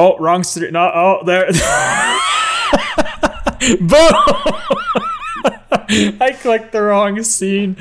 [0.00, 0.72] Oh, wrong street.
[0.72, 1.46] No, oh, there.
[3.80, 3.88] Boom!
[6.20, 7.76] I clicked the wrong scene.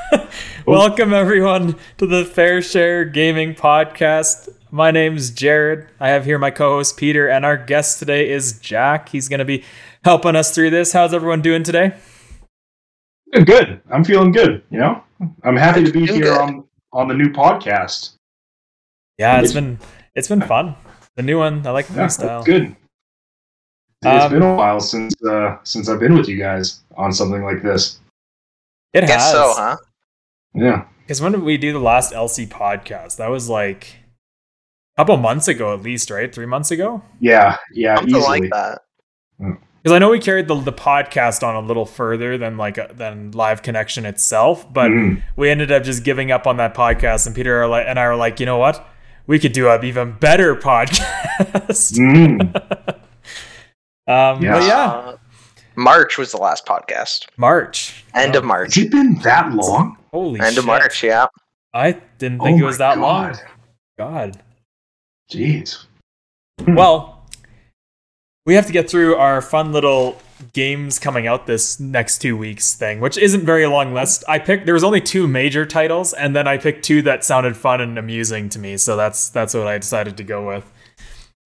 [0.66, 4.48] Welcome everyone to the Fair Share Gaming Podcast.
[4.70, 5.90] My name's Jared.
[6.00, 9.10] I have here my co-host Peter, and our guest today is Jack.
[9.10, 9.62] He's going to be
[10.02, 10.94] helping us through this.
[10.94, 11.92] How's everyone doing today?
[13.34, 13.82] Good.
[13.90, 14.62] I'm feeling good.
[14.70, 15.04] You know,
[15.44, 16.64] I'm happy to be here on
[16.94, 18.14] on the new podcast.
[19.18, 19.78] Yeah, it's been
[20.14, 20.74] it's been fun.
[21.20, 22.42] The new one, I like the Yeah, new style.
[22.42, 22.74] good.
[24.02, 27.44] It's Um, been a while since uh, since I've been with you guys on something
[27.44, 28.00] like this.
[28.94, 29.32] It Guess has.
[29.32, 29.76] so, huh?
[30.54, 30.84] Yeah.
[31.02, 33.18] Because when did we do the last LC podcast?
[33.18, 33.98] That was like
[34.96, 36.34] a couple months ago, at least, right?
[36.34, 37.02] Three months ago.
[37.20, 37.58] Yeah.
[37.74, 37.96] Yeah.
[37.96, 38.40] Something easily.
[38.40, 38.78] like that.
[39.82, 42.88] Because I know we carried the, the podcast on a little further than like a,
[42.94, 45.22] than live connection itself, but Mhm.
[45.36, 47.26] we ended up just giving up on that podcast.
[47.26, 48.86] And Peter are like, and I were like, you know what?
[49.30, 51.96] We could do an even better podcast.
[51.96, 52.40] Mhm.
[54.08, 54.52] um, Yeah.
[54.52, 55.16] But yeah, Uh,
[55.76, 57.28] March was the last podcast.
[57.36, 58.04] March.
[58.12, 58.74] End of March.
[58.74, 59.96] Has it been that long?
[60.12, 60.58] Holy End shit.
[60.58, 61.26] of March, yeah.
[61.72, 63.32] I didn't think Oh it was my that long.
[63.32, 63.40] God.
[63.96, 64.42] God.
[65.32, 65.84] Jeez.
[66.66, 67.24] Well,
[68.46, 70.20] we have to get through our fun little
[70.52, 74.24] games coming out this next two weeks thing, which isn't very long list.
[74.28, 77.56] I picked there was only two major titles, and then I picked two that sounded
[77.56, 80.70] fun and amusing to me, so that's that's what I decided to go with.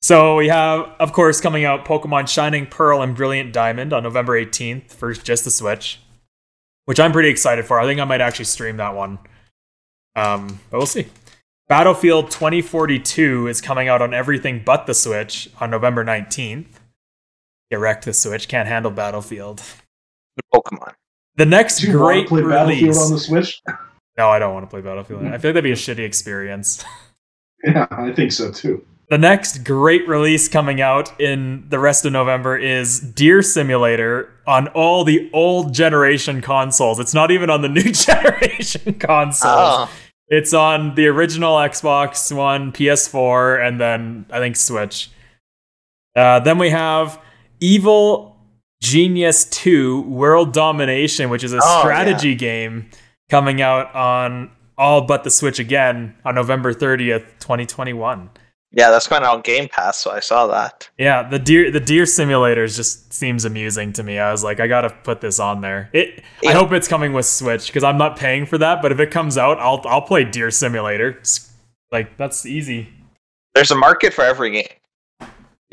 [0.03, 4.39] So we have, of course, coming out Pokemon Shining Pearl and Brilliant Diamond on November
[4.39, 5.98] 18th for just the Switch,
[6.84, 7.81] which I'm pretty excited for.
[7.81, 9.19] I think I might actually stream that one.
[10.15, 11.06] Um, but we'll see.
[11.69, 16.67] Battlefield 2042 is coming out on everything but the Switch on November 19th.
[17.75, 19.61] Get wrecked the Switch, can't handle Battlefield.
[20.55, 20.92] Pokemon.
[21.34, 23.03] The next Do you want great to play Battlefield release.
[23.05, 23.61] on the Switch?
[24.16, 25.22] No, I don't want to play Battlefield.
[25.27, 26.84] I feel like that'd be a shitty experience.
[27.64, 28.86] Yeah, I think so too.
[29.11, 34.69] The next great release coming out in the rest of November is Deer Simulator on
[34.69, 37.00] all the old generation consoles.
[37.00, 39.43] It's not even on the new generation consoles.
[39.53, 39.91] Oh,
[40.28, 45.10] It's on the original Xbox One, PS4, and then I think Switch.
[46.15, 47.21] Uh, then we have
[47.64, 48.36] Evil
[48.82, 52.91] Genius 2 World Domination, which is a Oh, strategy game
[53.30, 58.28] coming out on all but the Switch again on November 30th, 2021.
[58.72, 60.91] yeah, that's going on Game Pass, so I saw that.
[60.98, 64.19] Yeah, the deer the deer simulators just seems amusing to me.
[64.19, 65.88] I was like, I gotta put this on there.
[65.94, 68.82] It I hope it's coming with Switch because I'm not paying for that.
[68.82, 71.22] But if it comes out, I'll I'll play Deer Simulator.
[71.92, 72.88] Like that's easy.
[73.54, 74.66] There's a market for every game.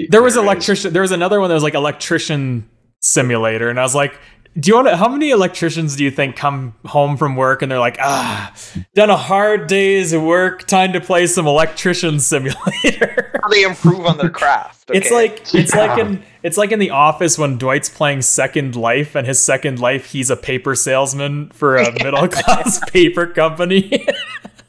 [0.10, 0.94] There was electrician.
[0.94, 2.70] There was another one that was like electrician
[3.02, 4.18] simulator, and I was like,
[4.60, 4.98] do you want to?
[4.98, 8.54] How many electricians do you think come home from work and they're like, ah,
[8.96, 13.32] done a hard day's work, time to play some electrician simulator.
[13.42, 14.92] How they improve on their craft.
[14.94, 19.16] It's like it's like in it's like in the office when Dwight's playing Second Life
[19.16, 24.06] and his Second Life he's a paper salesman for a middle class paper company.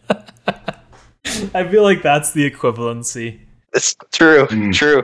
[1.55, 3.41] I feel like that's the equivalency.
[3.75, 4.73] it's true, Mm.
[4.75, 5.03] true.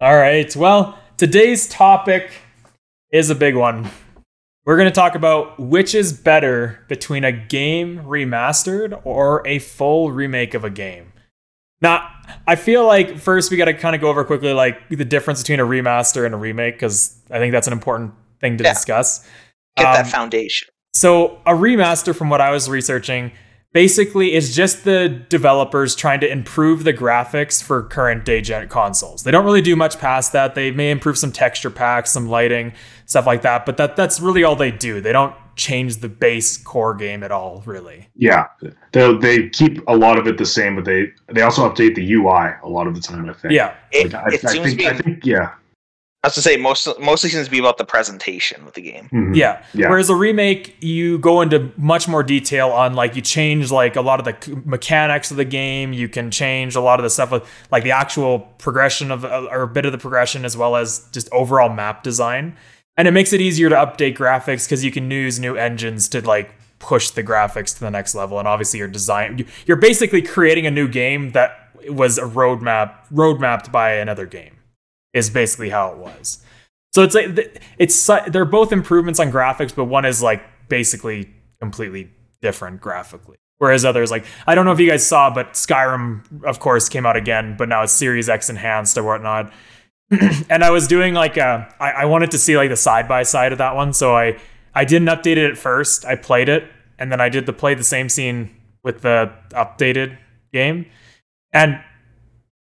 [0.00, 0.54] All right.
[0.54, 2.30] Well, today's topic
[3.10, 3.88] is a big one.
[4.64, 10.10] We're going to talk about which is better between a game remastered or a full
[10.10, 11.12] remake of a game.
[11.80, 12.08] Now,
[12.46, 15.42] I feel like first we got to kind of go over quickly like the difference
[15.42, 18.72] between a remaster and a remake because I think that's an important thing to Yeah.
[18.72, 19.24] discuss.
[19.76, 20.68] Get Um, that foundation.
[20.94, 23.30] so a remaster, from what I was researching,
[23.76, 29.22] basically it's just the developers trying to improve the graphics for current day gen consoles.
[29.22, 30.54] They don't really do much past that.
[30.54, 32.72] They may improve some texture packs, some lighting,
[33.04, 35.02] stuff like that, but that that's really all they do.
[35.02, 38.08] They don't change the base core game at all, really.
[38.16, 38.46] Yeah,
[38.92, 42.14] they they keep a lot of it the same, but they they also update the
[42.14, 43.28] UI a lot of the time.
[43.28, 43.52] I think.
[43.52, 43.74] Yeah.
[43.92, 44.88] It, Like, I, it I seems to think, be.
[44.88, 45.52] I think yeah.
[46.26, 49.08] I was to say most mostly seems to be about the presentation of the game.
[49.12, 49.36] Mhm.
[49.36, 49.62] Yeah.
[49.74, 49.88] Yeah.
[49.88, 54.00] Whereas a remake, you go into much more detail on like you change like a
[54.00, 55.92] lot of the mechanics of the game.
[55.92, 59.46] You can change a lot of the stuff with like the actual progression of uh,
[59.52, 62.56] or a bit of the progression as well as just overall map design.
[62.96, 66.26] And it makes it easier to update graphics because you can use new engines to
[66.26, 68.40] like push the graphics to the next level.
[68.40, 72.94] And obviously, you're design you- you're basically creating a new game that was a roadmap
[73.14, 74.54] roadmapped by another game.
[75.16, 76.44] Is basically how it was.
[76.92, 82.10] So it's like it's they're both improvements on graphics, but one is like basically completely
[82.42, 83.36] different graphically.
[83.58, 87.06] Whereas others like I don't know if you guys saw, but Skyrim of course came
[87.06, 89.52] out again, but now it's Series X enhanced or whatnot.
[90.50, 93.22] and I was doing like a, I, I wanted to see like the side by
[93.22, 94.38] side of that one, so I
[94.74, 96.04] I didn't update it at first.
[96.04, 96.64] I played it,
[96.98, 98.54] and then I did the play the same scene
[98.84, 100.18] with the updated
[100.52, 100.86] game,
[101.52, 101.80] and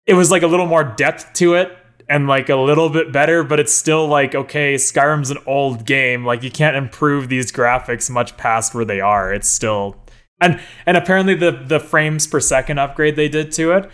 [0.07, 1.77] it was like a little more depth to it
[2.11, 6.27] and like a little bit better, but it's still like okay, Skyrim's an old game.
[6.27, 9.33] Like you can't improve these graphics much past where they are.
[9.33, 9.97] It's still
[10.41, 13.91] and and apparently the the frames per second upgrade they did to it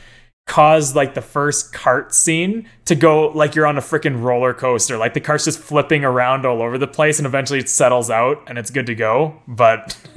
[0.46, 4.96] caused like the first cart scene to go like you're on a freaking roller coaster.
[4.96, 8.42] Like the cart's just flipping around all over the place and eventually it settles out
[8.46, 9.42] and it's good to go.
[9.46, 9.98] But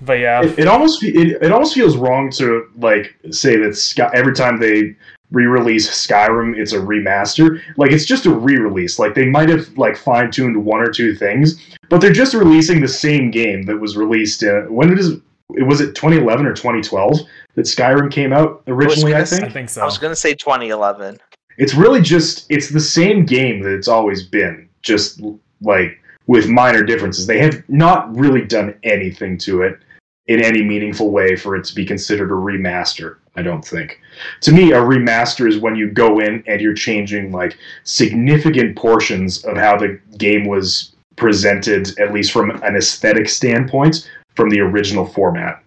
[0.00, 0.42] but yeah.
[0.42, 4.58] It, it almost it, it almost feels wrong to like say that Sky, every time
[4.58, 4.96] they
[5.34, 7.60] re-release Skyrim, it's a remaster.
[7.76, 8.98] Like it's just a re-release.
[8.98, 11.60] Like they might have like fine-tuned one or two things,
[11.90, 15.20] but they're just releasing the same game that was released in, when it is
[15.50, 17.18] it was it 2011 or 2012
[17.54, 19.14] that Skyrim came out originally.
[19.14, 19.44] I, I think.
[19.44, 19.82] I think so.
[19.82, 21.18] I was gonna say 2011.
[21.58, 25.20] It's really just it's the same game that it's always been, just
[25.60, 27.26] like with minor differences.
[27.26, 29.78] They have not really done anything to it
[30.26, 33.16] in any meaningful way for it to be considered a remaster.
[33.36, 34.00] I don't think.
[34.42, 39.44] To me, a remaster is when you go in and you're changing like significant portions
[39.44, 45.06] of how the game was presented, at least from an aesthetic standpoint, from the original
[45.06, 45.62] format.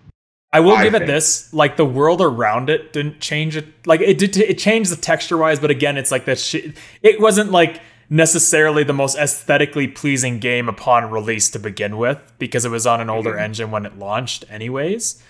[0.54, 1.04] I will I give think.
[1.04, 3.66] it this: like the world around it didn't change it.
[3.86, 6.40] Like it did, it changed the texture wise, but again, it's like that.
[6.40, 6.72] Sh-
[7.02, 12.64] it wasn't like necessarily the most aesthetically pleasing game upon release to begin with because
[12.64, 13.42] it was on an older mm-hmm.
[13.42, 15.22] engine when it launched, anyways.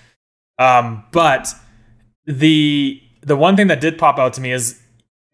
[0.60, 1.54] Um, but
[2.28, 4.80] the the one thing that did pop out to me is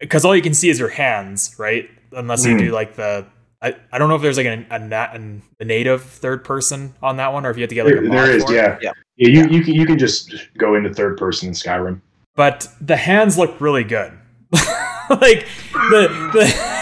[0.00, 1.88] because all you can see is your hands, right?
[2.12, 2.60] Unless you mm.
[2.60, 3.26] do like the
[3.64, 5.18] I, I don't know if there's like a, a, nat,
[5.58, 8.04] a native third person on that one, or if you have to get like there,
[8.04, 8.78] a there is, yeah.
[8.82, 9.30] yeah, yeah.
[9.30, 12.02] You you can you can just go into third person in Skyrim.
[12.36, 14.12] But the hands look really good.
[14.52, 16.74] like the the.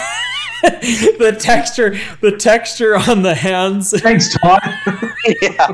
[1.19, 4.61] the texture the texture on the hands thanks todd
[5.41, 5.67] yeah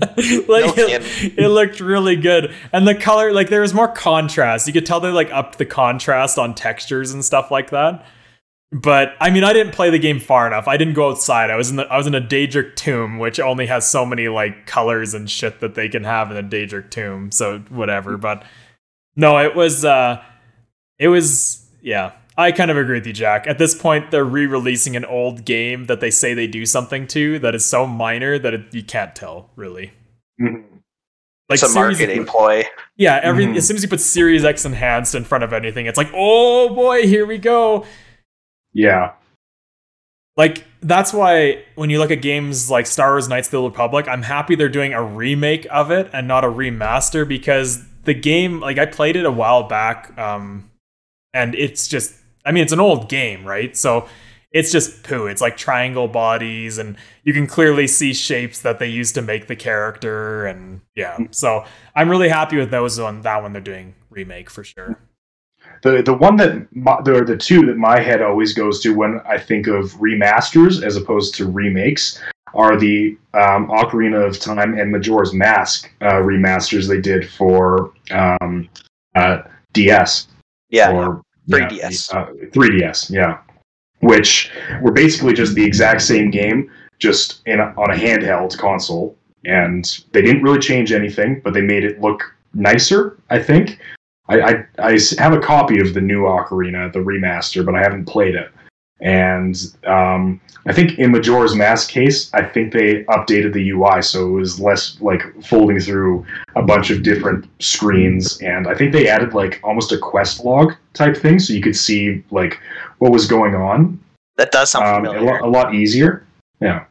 [0.48, 4.66] like no it, it, looked really good and the color like there was more contrast
[4.66, 8.04] you could tell they like upped the contrast on textures and stuff like that
[8.72, 10.68] but I mean, I didn't play the game far enough.
[10.68, 11.50] I didn't go outside.
[11.50, 14.28] I was in the I was in a Daedric tomb, which only has so many
[14.28, 17.32] like colors and shit that they can have in a Daedric tomb.
[17.32, 18.16] So whatever.
[18.16, 18.44] But
[19.16, 20.22] no, it was uh
[20.98, 22.12] it was yeah.
[22.40, 23.46] I kind of agree with you, Jack.
[23.46, 27.38] At this point, they're re-releasing an old game that they say they do something to
[27.40, 29.92] that is so minor that it, you can't tell really.
[30.40, 30.76] Mm-hmm.
[31.50, 32.64] Like it's a marketing ploy.
[32.96, 33.56] Yeah, every mm-hmm.
[33.56, 36.74] as soon as you put Series X enhanced in front of anything, it's like, oh
[36.74, 37.84] boy, here we go.
[38.72, 39.12] Yeah.
[40.38, 44.08] Like that's why when you look at games like Star Wars Knights of the Republic,
[44.08, 48.60] I'm happy they're doing a remake of it and not a remaster because the game
[48.60, 50.70] like I played it a while back um
[51.34, 52.14] and it's just
[52.44, 53.76] I mean it's an old game, right?
[53.76, 54.08] So
[54.52, 55.26] it's just poo.
[55.26, 59.46] It's like triangle bodies and you can clearly see shapes that they used to make
[59.46, 61.18] the character and yeah.
[61.30, 61.64] So
[61.94, 64.98] I'm really happy with those on that one they're doing remake for sure
[65.82, 69.20] the the one that my, the the two that my head always goes to when
[69.26, 72.20] I think of remasters as opposed to remakes
[72.54, 78.68] are the um, Ocarina of Time and Majora's Mask uh, remasters they did for um,
[79.14, 80.26] uh, DS.
[80.68, 82.14] Yeah, or 3DS.
[82.14, 83.38] Uh, 3DS, yeah.
[84.00, 84.50] Which
[84.80, 90.04] were basically just the exact same game, just in a, on a handheld console, and
[90.12, 93.18] they didn't really change anything, but they made it look nicer.
[93.28, 93.78] I think
[94.28, 98.04] I, I, I have a copy of the new Ocarina, the remaster, but I haven't
[98.06, 98.50] played it.
[99.00, 104.28] And um, I think in Majora's Mask case, I think they updated the UI so
[104.28, 108.40] it was less like folding through a bunch of different screens.
[108.42, 111.76] And I think they added like almost a quest log type thing, so you could
[111.76, 112.58] see like
[112.98, 113.98] what was going on.
[114.36, 115.18] That does sound um, familiar.
[115.18, 116.26] A lot, a lot easier.
[116.60, 116.84] Yeah.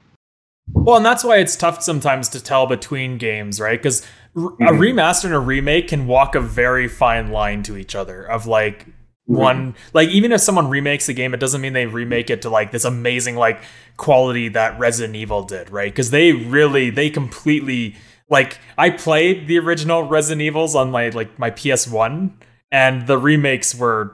[0.72, 3.80] Well, and that's why it's tough sometimes to tell between games, right?
[3.80, 4.64] Because mm-hmm.
[4.64, 8.46] a remaster and a remake can walk a very fine line to each other of
[8.46, 8.92] like mm-hmm.
[9.30, 12.50] One like even if someone remakes the game it doesn't mean they remake it to
[12.50, 13.62] like this amazing like
[13.98, 17.96] quality that resident evil did right because they really they completely
[18.30, 22.32] like i played the original resident evils on my like my ps1
[22.72, 24.14] and the remakes were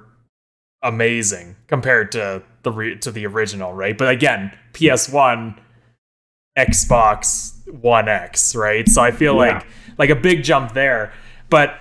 [0.83, 5.57] amazing compared to the re- to the original right but again ps1
[6.57, 9.53] xbox one x right so i feel yeah.
[9.55, 9.65] like
[9.97, 11.13] like a big jump there.
[11.49, 11.77] But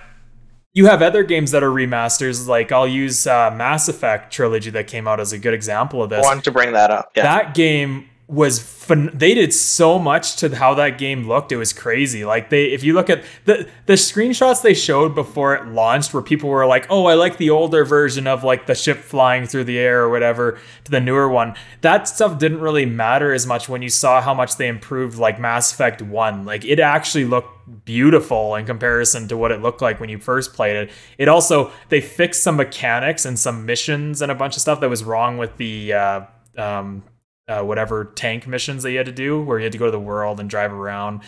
[0.75, 2.47] you have other games that are remasters.
[2.47, 6.09] Like I'll use uh, Mass Effect trilogy that came out as a good example of
[6.11, 6.23] this.
[6.23, 7.11] I wanted to bring that up.
[7.15, 7.23] Yeah.
[7.23, 11.71] That game was fun- they did so much to how that game looked it was
[11.73, 12.25] crazy.
[12.25, 16.23] Like they if you look at the the screenshots they showed before it launched where
[16.23, 19.63] people were like oh i like the older version of like the ship flying through
[19.63, 23.69] the air or whatever to the newer one that stuff didn't really matter as much
[23.69, 27.49] when you saw how much they improved like mass effect 1 like it actually looked
[27.85, 30.91] beautiful in comparison to what it looked like when you first played it.
[31.17, 34.89] It also they fixed some mechanics and some missions and a bunch of stuff that
[34.89, 36.21] was wrong with the uh,
[36.57, 37.03] um,
[37.47, 39.91] uh, whatever tank missions that you had to do, where you had to go to
[39.91, 41.21] the world and drive around.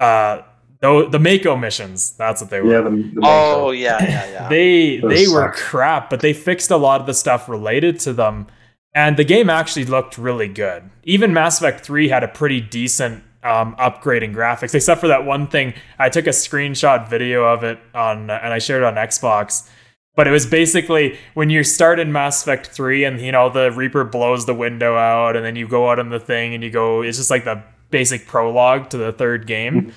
[0.00, 0.42] Uh,
[0.80, 2.72] the, the Mako missions, that's what they were.
[2.72, 4.48] Yeah, the, the Oh yeah, yeah, yeah.
[4.50, 8.12] they Those they were crap, but they fixed a lot of the stuff related to
[8.12, 8.46] them,
[8.94, 10.88] and the game actually looked really good.
[11.02, 15.24] Even Mass Effect Three had a pretty decent um, upgrade in graphics, except for that
[15.24, 15.74] one thing.
[15.98, 19.68] I took a screenshot video of it on, and I shared it on Xbox.
[20.18, 23.70] But it was basically when you start in Mass Effect 3 and you know the
[23.70, 26.70] Reaper blows the window out and then you go out on the thing and you
[26.70, 29.74] go it's just like the basic prologue to the third game.
[29.74, 29.90] Mm-hmm.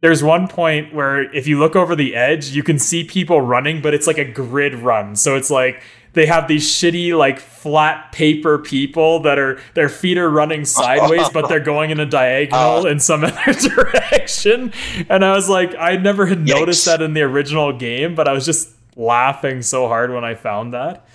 [0.00, 3.80] There's one point where if you look over the edge, you can see people running,
[3.80, 5.14] but it's like a grid run.
[5.14, 5.84] So it's like
[6.14, 11.28] they have these shitty like flat paper people that are their feet are running sideways
[11.28, 12.90] but they're going in a diagonal uh.
[12.90, 14.72] in some other direction
[15.08, 18.32] and i was like i never had noticed that in the original game but i
[18.32, 21.06] was just laughing so hard when i found that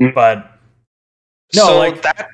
[0.00, 0.14] Mm.
[0.14, 0.58] but
[1.54, 2.28] no so like that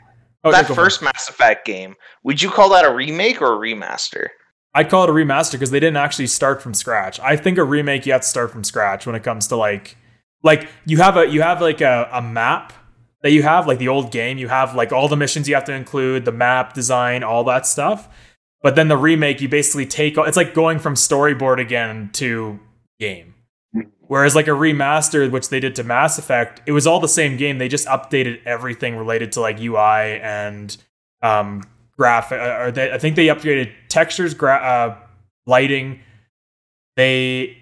[0.45, 4.29] oh, that first Mass Effect game, would you call that a remake or a remaster?
[4.75, 7.19] I'd call it a remaster because they didn't actually start from scratch.
[7.21, 9.97] I think a remake you have to start from scratch when it comes to like
[10.43, 12.73] like you have a you have like a, a map
[13.23, 15.65] that you have like the old game you have like all the missions you have
[15.65, 18.09] to include the map design all that stuff
[18.63, 22.61] but then the remake you basically take it's like going from storyboard again to
[23.01, 23.35] game
[24.09, 27.37] whereas like a remaster which they did to mass effect it was all the same
[27.37, 29.77] game they just updated everything related to like ui
[30.21, 30.77] and
[31.23, 31.63] um
[31.97, 34.97] graphic or they, i think they upgraded textures gra- uh,
[35.47, 35.99] lighting
[36.97, 37.57] they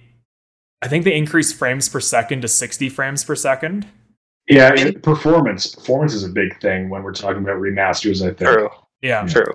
[0.83, 3.87] i think they increased frames per second to 60 frames per second
[4.47, 5.75] Yeah, performance.
[5.75, 8.21] Performance is a big thing when we're talking about remasters.
[8.21, 8.51] I think.
[8.51, 8.69] True,
[9.01, 9.55] yeah true.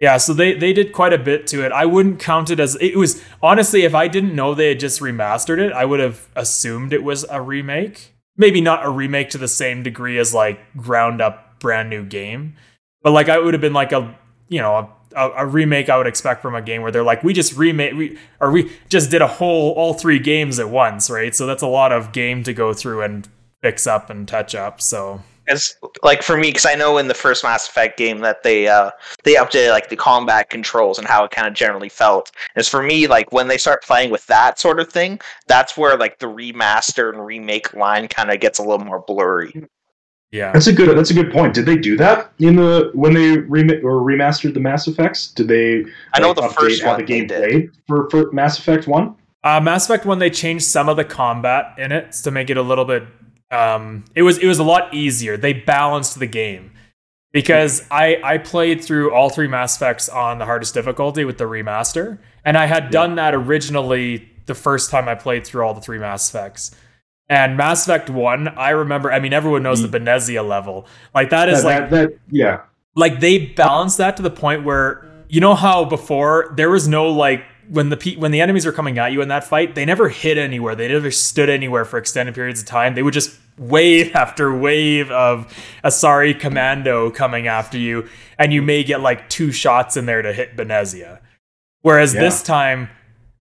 [0.00, 1.72] Yeah, so they they did quite a bit to it.
[1.72, 5.00] I wouldn't count it as it was honestly if I didn't know they had just
[5.00, 8.14] remastered it, I would have assumed it was a remake.
[8.36, 12.56] Maybe not a remake to the same degree as like ground up brand new game.
[13.02, 14.16] But like I would have been like a
[14.48, 17.22] you know, a, a, a remake I would expect from a game where they're like
[17.22, 21.10] we just remake we, or we just did a whole all three games at once,
[21.10, 21.34] right?
[21.34, 23.28] So that's a lot of game to go through and
[23.60, 24.80] fix up and touch up.
[24.80, 28.42] So It's like for me because I know in the first Mass Effect game that
[28.42, 28.90] they uh
[29.24, 32.30] they updated like the combat controls and how it kind of generally felt.
[32.56, 35.96] As for me, like when they start playing with that sort of thing, that's where
[35.96, 39.68] like the remaster and remake line kind of gets a little more blurry.
[40.30, 40.52] yeah.
[40.52, 40.96] That's a good.
[40.96, 41.54] That's a good point.
[41.54, 45.28] Did they do that in the when they remake or remastered the Mass Effects?
[45.28, 45.84] Did they?
[46.14, 47.50] I know the update first how one the game did.
[47.50, 49.16] played for for Mass Effect One.
[49.42, 52.56] Uh, Mass Effect One, they changed some of the combat in it to make it
[52.56, 53.04] a little bit.
[53.50, 55.36] Um, it was it was a lot easier.
[55.36, 56.72] They balanced the game
[57.32, 61.44] because I I played through all three Mass Effects on the hardest difficulty with the
[61.44, 65.80] remaster, and I had done that originally the first time I played through all the
[65.80, 66.74] three Mass Effects.
[67.28, 69.12] And Mass Effect One, I remember.
[69.12, 70.86] I mean, everyone knows the Benezia level.
[71.14, 72.62] Like that is That, like that, that yeah.
[72.96, 77.08] like they balanced that to the point where you know how before there was no
[77.08, 79.84] like when the pe- when the enemies were coming at you in that fight they
[79.84, 80.74] never hit anywhere.
[80.74, 82.94] They never stood anywhere for extended periods of time.
[82.94, 85.46] They would just wave after wave of
[85.84, 88.08] Asari commando coming after you
[88.38, 91.20] and you may get like two shots in there to hit Benezia.
[91.82, 92.20] Whereas Yeah.
[92.20, 92.88] this time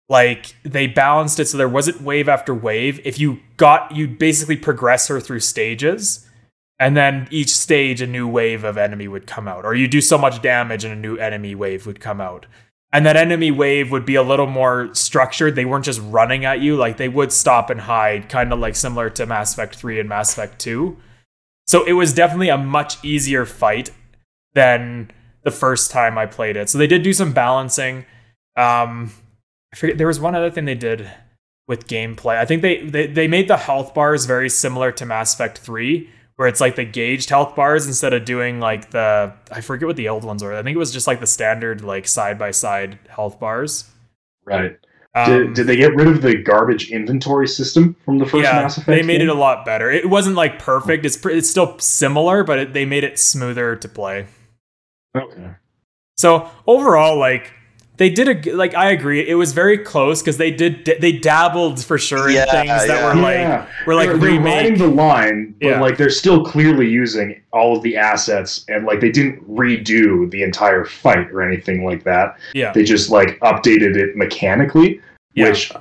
[0.07, 2.99] like they balanced it so there wasn't wave after wave.
[3.03, 6.27] If you got you basically progress her through stages
[6.79, 9.65] and then each stage a new wave of enemy would come out.
[9.65, 12.45] Or you do so much damage and a new enemy wave would come out
[12.91, 15.55] and that enemy wave would be a little more structured.
[15.55, 16.75] They weren't just running at you.
[16.75, 20.09] Like they would stop and hide kind of like similar to mass effect 3 and
[20.09, 20.97] mass effect 2
[21.69, 23.91] so it was definitely a much easier fight
[24.55, 25.11] than
[25.43, 26.67] the first time i played it.
[26.67, 28.07] So they did do some balancing.
[28.55, 29.11] Um
[29.71, 31.07] i forget there was one other thing they did
[31.67, 32.37] with gameplay.
[32.37, 36.09] I think they they, they made the health bars very similar to mass effect 3
[36.39, 39.97] where it's like the gauged health bars instead of doing like the I forget what
[39.97, 40.55] the old ones were.
[40.55, 43.91] I think it was just like the standard like side by side health bars.
[44.45, 44.79] Right.
[45.13, 48.61] Um, did, did they get rid of the garbage inventory system from the first yeah,
[48.61, 48.87] Mass Effect?
[48.87, 49.91] they made it a lot better.
[49.91, 51.05] It wasn't like perfect.
[51.05, 54.25] It's pr- it's still similar, but it, they made it smoother to play.
[55.17, 55.55] Okay.
[56.15, 57.51] So overall, like
[57.99, 59.27] they did a g- like I agree.
[59.27, 62.99] It was very close because they did they dabbled for sure Yeah, in things that
[63.01, 63.13] yeah.
[63.13, 63.59] were Yeah.
[63.59, 65.79] like were like they're, they're riding the line, but Yeah.
[65.81, 70.41] like they're still clearly using all of the assets, and like they didn't redo the
[70.43, 72.37] entire fight or anything like that.
[72.53, 75.01] yeah, They just like updated it mechanically,
[75.35, 75.49] yeah.
[75.49, 75.71] which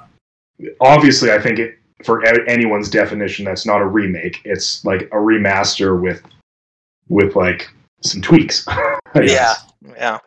[0.80, 4.40] obviously I think it for anyone's definition that's not a remake.
[4.44, 6.22] It's like a remaster with
[7.08, 7.68] with like
[8.02, 8.66] some tweaks.
[9.14, 9.64] Yeah, guess.
[9.96, 10.18] yeah,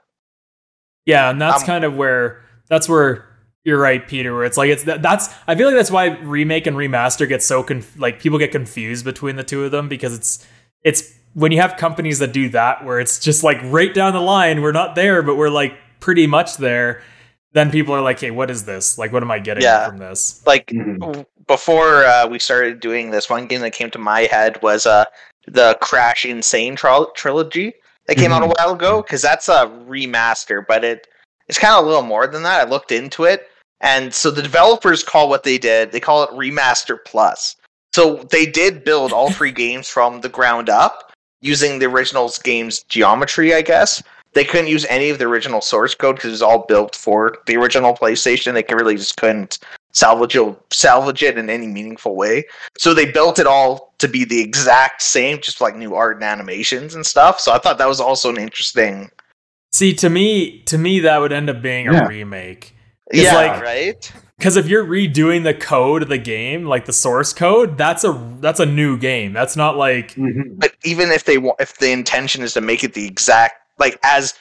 [1.05, 3.25] Yeah, and that's Um, kind of where that's where
[3.63, 4.33] you're right, Peter.
[4.33, 7.43] Where it's like it's that, that's I feel like that's why remake and remaster get
[7.43, 10.45] so conf- like people get confused between the two of them because it's
[10.83, 14.19] it's when you have companies that do that where it's just like right down the
[14.19, 17.01] line we're not there but we're like pretty much there.
[17.53, 18.97] Then people are like, "Hey, what is this?
[18.97, 19.87] Like, what am I getting Yeah.
[19.89, 21.25] from this?" like Mhm.
[21.47, 25.03] before uh, we started doing this, one game that came to my head was uh,
[25.47, 26.41] the Crash N.
[26.41, 27.73] Sane tril- trilogy
[28.07, 28.53] that came out a mm-hmm.
[28.57, 31.07] while ago because that's a remaster, but it
[31.47, 32.67] it's kind of a little more than that.
[32.67, 33.47] I looked into it,
[33.81, 37.55] and so the developers call what they did they call it Remaster Plus.
[37.93, 42.83] So they did build all three games from the ground up using the original game's
[42.83, 44.01] geometry, I guess.
[44.33, 47.39] They couldn't use any of the original source code because it was all built for
[47.47, 48.53] the original PlayStation.
[48.53, 49.59] They really just couldn't
[49.93, 52.45] salvage it, salvage it in any meaningful way.
[52.77, 56.23] So they built it all to be the exact same, just like new art and
[56.23, 57.39] animations and stuff.
[57.39, 59.09] So I thought that was also an interesting.
[59.73, 62.75] See, to me, to me, that would end up being a remake.
[63.09, 64.13] It's yeah, like- right.
[64.37, 68.35] Because if you're redoing the code of the game, like the source code, that's a
[68.39, 69.33] that's a new game.
[69.33, 70.57] That's not like Mhm.
[70.57, 73.99] But even if they want, if the intention is to make it the exact, like
[74.01, 74.33] as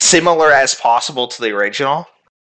[0.00, 2.08] similar as possible to the original,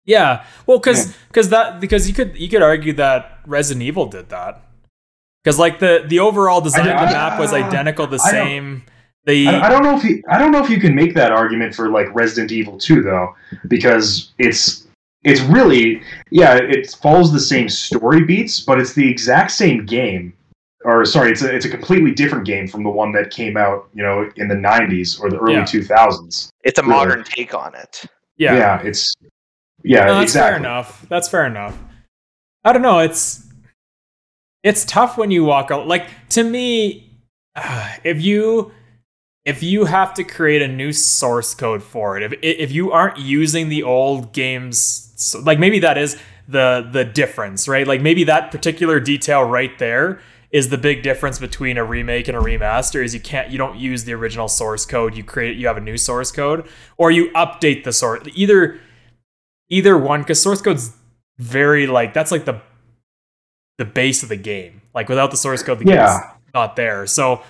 [0.08, 4.30] Yeah, well, because because that because you could you could argue that Resident Evil did
[4.30, 4.64] that
[5.44, 8.32] because like the the overall design of I- the map was I- identical, the I
[8.32, 8.84] same.
[9.26, 11.34] The I, I don't know if you I don't know if you can make that
[11.34, 13.36] argument for like Resident Evil 2 though
[13.68, 14.88] because it's
[15.26, 20.32] it's really yeah it follows the same story beats but it's the exact same game
[20.86, 23.90] or sorry it's a, it's a completely different game from the one that came out
[23.94, 25.64] you know in the 90s or the early Yeah.
[25.64, 26.94] 2000s it's a Really?
[26.94, 28.06] modern take on it.
[28.38, 29.14] yeah, yeah, it's
[29.88, 31.06] yeah No, that's exactly fair enough.
[31.10, 31.77] That's fair enough.
[32.63, 33.00] I don't know.
[33.00, 33.46] It's
[34.63, 35.88] it's tough when you walk out.
[35.88, 37.20] Like to me,
[38.03, 38.72] if you
[39.46, 43.17] if you have to create a new source code for it, if if you aren't
[43.17, 46.17] using the old games, like maybe that is
[46.48, 47.88] the the difference, right?
[47.88, 50.20] Like maybe that particular detail right there
[50.51, 53.77] is the big difference between a remake and a remaster is you can't you don't
[53.77, 56.65] use the original source code you create you have a new source code
[56.97, 58.80] or you update the source either
[59.69, 60.91] either one because source code's
[61.38, 62.62] very like that's like the
[63.77, 64.82] the base of the game.
[64.93, 65.97] Like without the source code the game's
[66.53, 67.06] not there.
[67.08, 67.43] So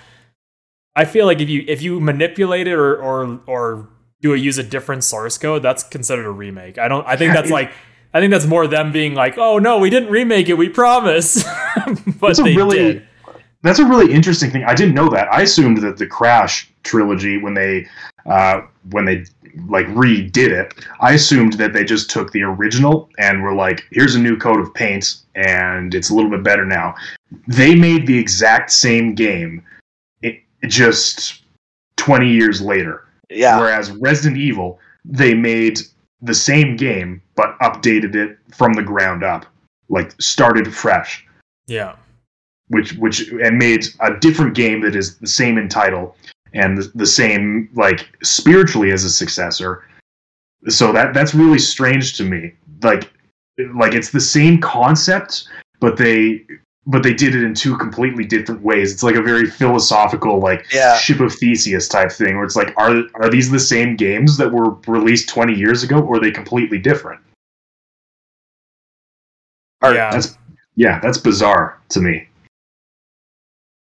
[0.95, 3.88] i feel like if you if you manipulate it or or or
[4.21, 6.77] do a use a different source code that's considered a remake.
[6.80, 7.71] I don't i think Yeah, that's like
[8.13, 11.43] i think that's more them being like oh no we didn't remake it we promise.
[12.19, 13.08] But they really- did
[13.67, 14.63] That's a really interesting thing.
[14.63, 15.27] I didn't know that.
[15.32, 17.86] I assumed that the Crash trilogy, when they
[18.25, 19.25] uh, when they
[19.67, 24.15] like redid it, I assumed that they just took the original and were like, "Here's
[24.15, 26.95] a new coat of paint, and it's a little bit better now."
[27.47, 29.62] They made the exact same game,
[30.21, 31.43] it, just
[31.97, 33.03] twenty years later.
[33.30, 35.82] Yeah, Whereas Resident Evil, they made
[36.21, 39.45] the same game but updated it from the ground up,
[39.89, 41.25] like started fresh
[41.67, 41.95] yeah
[42.69, 46.15] which which and made a different game that is the same in title
[46.53, 49.84] and the, the same like spiritually as a successor.
[50.67, 52.53] So that that's really strange to me.
[52.84, 53.12] Like
[53.75, 55.47] like it's the same concept
[55.80, 56.45] but they
[56.89, 58.93] but they did it in two completely different ways.
[58.93, 60.97] It's like a very philosophical like Yeah.
[60.97, 64.51] ship of theseus type thing where it's like are are these the same games that
[64.51, 67.21] were released 20 years ago or are they completely different?
[69.82, 70.12] Or- yeah.
[70.12, 70.38] That's
[70.75, 72.27] yeah that's bizarre to me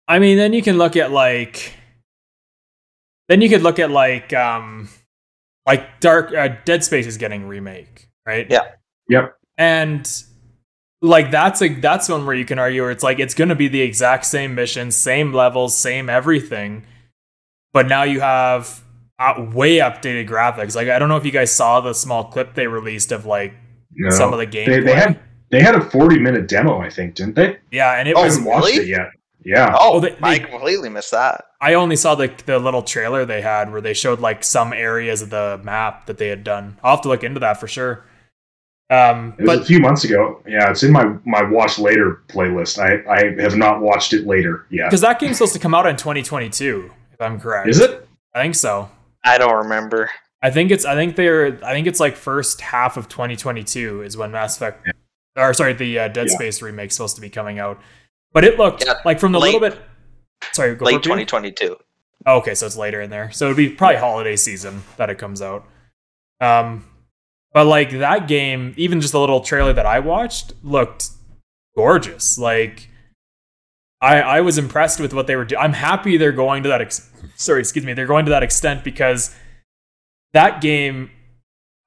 [0.07, 1.73] I mean, then you can look at like,
[3.27, 4.89] then you could look at like, um,
[5.65, 8.45] like Dark uh, Dead Space is getting remake, right?
[8.49, 8.71] Yeah.
[9.09, 10.07] yep And
[11.01, 13.55] like that's a that's one where you can argue where it's like it's going to
[13.55, 16.85] be the exact same mission, same levels, same everything,
[17.73, 18.83] but now you have
[19.19, 20.75] uh, way updated graphics.
[20.75, 23.53] Like I don't know if you guys saw the small clip they released of like
[23.91, 24.09] No.
[24.11, 24.69] some of the game.
[24.69, 27.57] They, they had they had a forty minute demo, I think, didn't they?
[27.71, 28.77] yeah, and it Oh, I was haven't watched really?
[28.83, 29.09] it yet.
[29.45, 29.73] Yeah.
[29.79, 31.45] Oh, Oh, they- I completely missed that.
[31.61, 35.21] I only saw the the little trailer they had where they showed like some areas
[35.21, 36.77] of the map that they had done.
[36.83, 38.03] I'll have to look into that for sure.
[38.89, 40.41] Um, It was but a few months ago.
[40.47, 42.77] Yeah, it's in my my watch later playlist.
[42.79, 44.87] I, I have not watched it later yet.
[44.89, 47.67] because that game's supposed to come out in 2022, if I'm correct.
[47.69, 48.07] Is it?
[48.35, 48.89] I think so.
[49.23, 50.11] I don't remember.
[50.43, 54.15] I think it's I think they're I think it's like first half of 2022 is
[54.17, 54.87] when Mass Effect
[55.35, 56.35] or sorry the uh, Dead Yeah.
[56.35, 57.81] Space remake supposed to be coming out.
[58.35, 59.79] But it looked Yeah, like from the late- little bit
[60.51, 61.77] sorry go Late for 2022.
[62.27, 63.31] Oh, okay, so it's later in there.
[63.31, 65.65] So it'd be probably holiday season that it comes out.
[66.41, 66.85] Um,
[67.53, 71.07] but like that game, even just the little trailer that I watched looked
[71.77, 72.37] gorgeous.
[72.37, 72.89] Like,
[74.01, 75.61] I I was impressed with what they were doing.
[75.61, 76.81] I'm happy they're going to that.
[76.81, 77.93] Ex- sorry, excuse me.
[77.93, 79.33] They're going to that extent because
[80.33, 81.09] that game,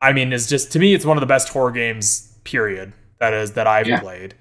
[0.00, 2.32] I mean, is just to me, it's one of the best horror games.
[2.44, 2.94] Period.
[3.20, 4.00] That is that I've Yeah.
[4.00, 4.34] played.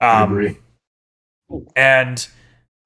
[0.00, 0.58] I Um, agree.
[1.76, 2.28] And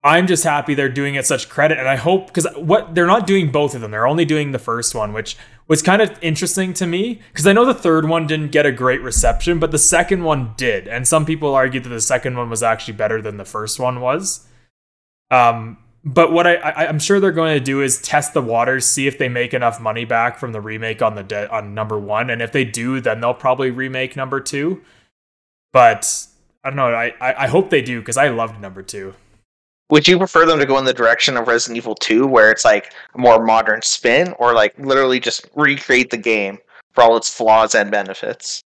[0.05, 1.79] I'm just happy they're doing it such credit.
[1.79, 4.59] And I hope because what they're not doing both of them, they're only doing the
[4.59, 5.37] first one, which
[5.68, 8.72] was kind of interesting to me because I know the third one didn't get a
[8.72, 10.88] great reception, but the second one did.
[10.88, 14.01] And some people argue that the second one was actually better than the first one
[14.01, 14.46] was.
[15.31, 18.87] Um, but what I, I I'm sure they're going to do is test the waters,
[18.87, 21.98] see if they make enough money back from the remake on the de- on number
[21.98, 24.83] one, and if they do, then they'll probably remake number two.
[25.72, 26.27] But
[26.64, 26.94] I don't know.
[26.94, 29.14] I I, I hope they do because I loved number two.
[29.90, 32.64] Would you prefer them to go in the direction of Resident Evil 2, where it's
[32.64, 36.57] like a more modern spin, or like literally just recreate the game
[36.92, 38.62] for all its flaws and benefits?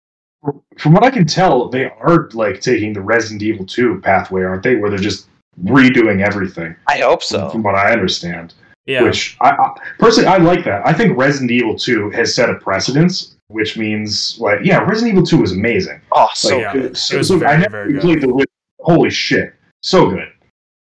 [0.78, 4.62] From what I can tell, they are like taking the Resident Evil 2 pathway, aren't
[4.62, 4.76] they?
[4.76, 5.28] Where they're just
[5.64, 6.76] redoing everything.
[6.88, 7.50] I hope so.
[7.50, 8.54] From what I understand.
[8.86, 9.02] Yeah.
[9.02, 10.86] Which I, I personally I like that.
[10.86, 15.26] I think Resident Evil 2 has set a precedence, which means like yeah, Resident Evil
[15.26, 16.02] 2 was amazing.
[16.12, 16.86] Oh, so Like, yeah, good.
[16.86, 18.02] it so, was so very, I never very good.
[18.02, 18.46] played the
[18.80, 20.30] holy shit, so good,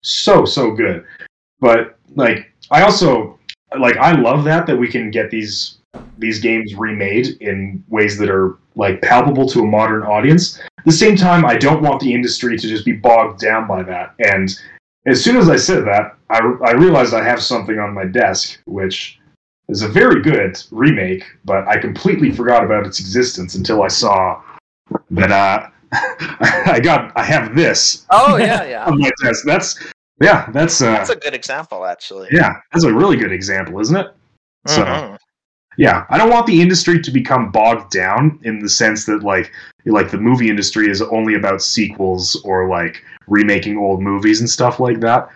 [0.03, 1.05] so so good.
[1.59, 3.39] But like, I also
[3.79, 5.77] like I love that that we can get these
[6.17, 10.59] these games remade in ways that are like palpable to a modern audience.
[10.59, 13.83] At the same time, I don't want the industry to just be bogged down by
[13.83, 14.13] that.
[14.19, 14.49] And
[15.05, 18.61] as soon as I said that, I, I realized I have something on my desk
[18.65, 19.19] which
[19.71, 24.41] is a very good remake, but I completely forgot about its existence until I saw
[25.11, 25.69] that uh,
[26.69, 28.85] I got I have this Oh yeah, yeah.
[28.89, 29.45] on my desk.
[29.45, 29.81] That's
[30.21, 32.27] yeah, that's uh, That's a good example, actually.
[32.31, 34.07] yeah, that's a really good example, isn't it?
[34.67, 35.17] So Mhm.
[35.77, 39.51] yeah, I don't want the industry to become bogged down in the sense that like
[39.85, 44.79] like the movie industry is only about sequels or like remaking old movies and stuff
[44.81, 45.29] like that.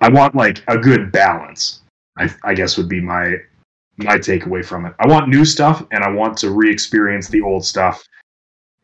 [0.00, 1.80] I want like a good balance.
[2.18, 3.36] I, I guess would be my
[3.98, 4.94] my takeaway from it.
[5.00, 8.02] I want new stuff and I want to re-experience the old stuff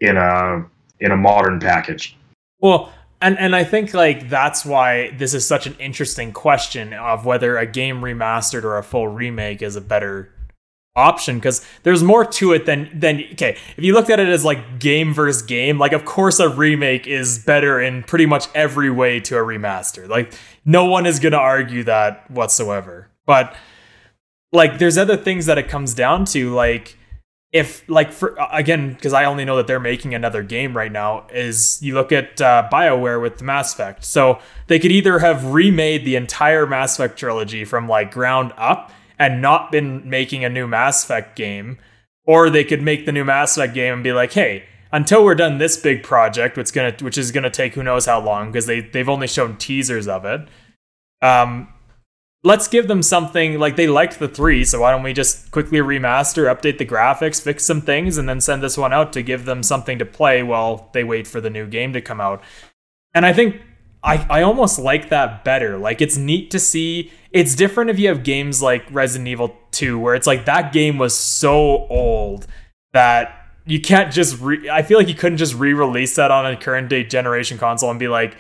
[0.01, 0.65] in a
[1.01, 2.17] in a modern package.
[2.61, 7.25] Well, and and I think like that's why this is such an interesting question of
[7.25, 10.31] whether a game remastered or a full remake is a better
[10.97, 14.45] option because there's more to it than than okay if you looked at it as
[14.45, 18.89] like game versus game like of course a remake is better in pretty much every
[18.89, 20.33] way to a remaster like
[20.65, 23.57] no one is gonna argue that whatsoever but
[24.55, 26.97] like there's other things that it comes down to like
[27.53, 31.27] if like for again because i only know that they're making another game right now
[31.33, 34.05] is you look at uh, bioware with the mass effect.
[34.05, 38.91] So they could either have remade the entire mass effect trilogy from like ground up
[39.19, 41.79] and not been making a new mass effect game
[42.27, 45.35] or they could make the new mass effect game and be like hey until we're
[45.35, 48.67] done this big project which gonna which is gonna take who knows how long because
[48.67, 50.41] they they've only shown teasers of it
[51.23, 51.69] um
[52.45, 55.79] let's give them something like they liked the three, so why don't we just quickly
[55.79, 59.47] remaster, update the graphics, fix some things, and then send this one out to give
[59.47, 62.43] them something to play while they wait for the new game to come out.
[63.15, 63.63] And I think
[64.03, 65.79] I, I almost like that better.
[65.79, 67.11] Like it's neat to see.
[67.33, 70.99] It's different if you have games like Resident Evil 2, where it's like that game
[70.99, 72.47] was so old
[72.93, 76.57] that you can't just re- I feel like you couldn't just re-release that on a
[76.57, 78.37] current day generation console and be like,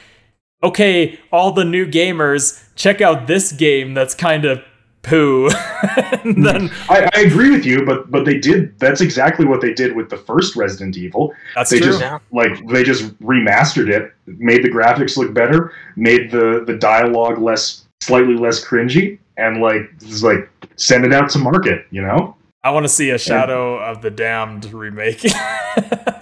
[0.63, 4.63] okay, all the new gamers, check out this game that's kind of
[5.03, 5.49] poo.
[6.25, 8.79] and then I, I agree with you, but but they did.
[8.79, 11.33] That's exactly what they did with the first Resident Evil.
[11.55, 11.89] that's they true.
[11.89, 12.19] just Yeah.
[12.33, 17.85] like they just remastered it, made the graphics look better, made the the dialogue less
[18.01, 21.87] slightly less cringy, and like just like send it out to market.
[21.91, 22.37] You know?
[22.63, 25.23] I want to see a Shadow of the Damned remake.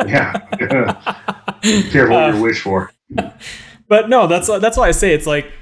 [0.04, 0.32] Yeah.
[1.92, 2.90] Careful what Uh, you wish for.
[3.92, 5.52] But no, that's that's why I say it's like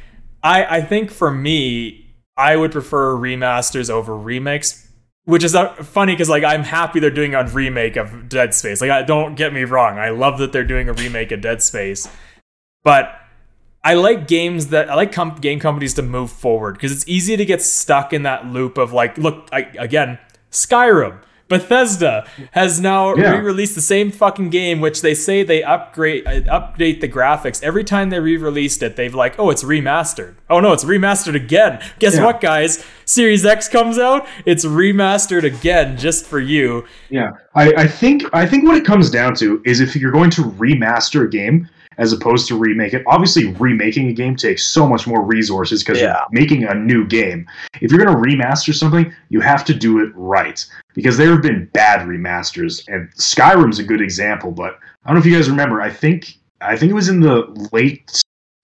[0.41, 4.89] I I think for me I would prefer remasters over remakes,
[5.25, 8.81] which is uh, funny because like I'm happy they're doing a remake of Dead Space.
[8.81, 11.61] Like I don't get me wrong, I love that they're doing a remake of Dead
[11.61, 12.09] Space,
[12.85, 13.13] but
[13.83, 17.37] I like games that I like com- game companies to move forward because it's easy
[17.37, 20.21] to get stuck in that loop of like, look, I, again,
[20.53, 23.33] Skyrim Bethesda has now Yeah.
[23.37, 27.85] re-released the same fucking game, which they say they upgrade uh, update the graphics every
[27.85, 28.97] time they re-released it.
[28.97, 30.37] They've like, oh, it's remastered.
[30.49, 31.81] Oh no, it's remastered again.
[31.99, 32.25] Guess Yeah.
[32.25, 32.83] what, guys?
[33.05, 36.85] Series X comes out, it's remastered again just for you.
[37.11, 40.31] Yeah, I, I think I think what it comes down to is if you're going
[40.31, 41.69] to remaster a game
[42.01, 43.05] as opposed to remake it.
[43.07, 46.17] Obviously, remaking a game takes so much more resources because Yeah.
[46.33, 47.47] you're making a new game.
[47.83, 51.43] If you're going to remaster something, you have to do it right because there have
[51.43, 54.51] been bad remasters, and Skyrim's a good example.
[54.51, 55.81] But I don't know if you guys remember.
[55.83, 58.11] I think I think it was in the late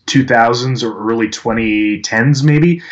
[0.06, 2.82] 2000s or early 2010s, maybe.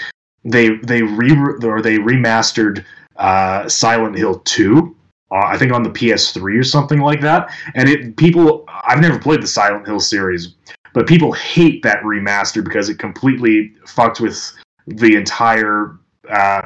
[0.45, 1.33] They they re
[1.65, 2.85] or they remastered
[3.17, 4.95] uh, Silent Hill 2
[5.35, 7.51] uh, I think on the PS3 or something like that.
[7.75, 10.55] And it people I've never played the Silent Hill series,
[10.93, 14.53] but people hate that remaster because it completely fucked with
[14.87, 15.99] the entire
[16.31, 16.63] uh,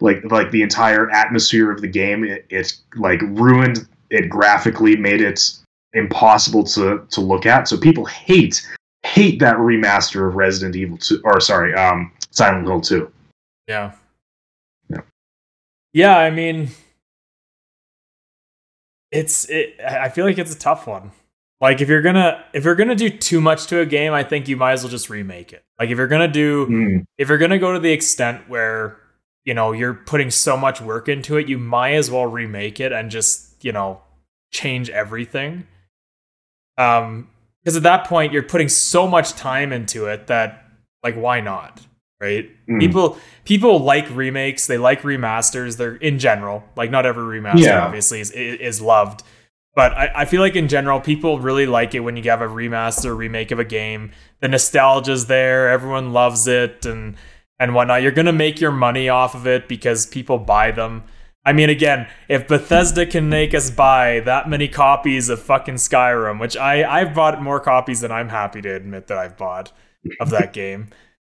[0.00, 2.24] like like the entire atmosphere of the game.
[2.24, 5.58] It, it like ruined it graphically, made it
[5.94, 7.66] impossible to to look at.
[7.66, 8.64] So people hate
[9.02, 13.12] hate that remaster of Resident Evil 2 or sorry, um Silent Hill 2.
[13.66, 13.92] Yeah.
[14.88, 15.00] Yeah.
[15.92, 16.70] Yeah, I mean
[19.12, 21.12] it's it I feel like it's a tough one.
[21.60, 24.48] Like if you're gonna if you're gonna do too much to a game, I think
[24.48, 25.64] you might as well just remake it.
[25.78, 28.98] Like if you're gonna do Mm, if you're gonna go to the extent where
[29.44, 32.90] you know you're putting so much work into it, you might as well remake it
[32.90, 34.00] and just you know
[34.50, 35.66] change everything.
[36.78, 37.28] Um,
[37.62, 40.64] because at that point you're putting so much time into it that
[41.04, 41.80] like why not,
[42.22, 42.48] right?
[42.68, 42.80] mm.
[42.80, 45.76] People people like remakes, they like remasters.
[45.76, 47.84] They're in general like not every remaster Yeah.
[47.84, 49.22] obviously is is loved.
[49.74, 52.46] But I, I feel like in general, people really like it when you have a
[52.46, 54.12] remaster, remake of a game.
[54.40, 57.16] The nostalgia's there, everyone loves it, and
[57.58, 58.02] and whatnot.
[58.02, 61.04] You're gonna make your money off of it because people buy them.
[61.44, 66.38] I mean, again, if Bethesda can make us buy that many copies of fucking Skyrim,
[66.38, 69.72] which I I've bought more copies than I'm happy to admit that I've bought
[70.20, 70.88] of that game,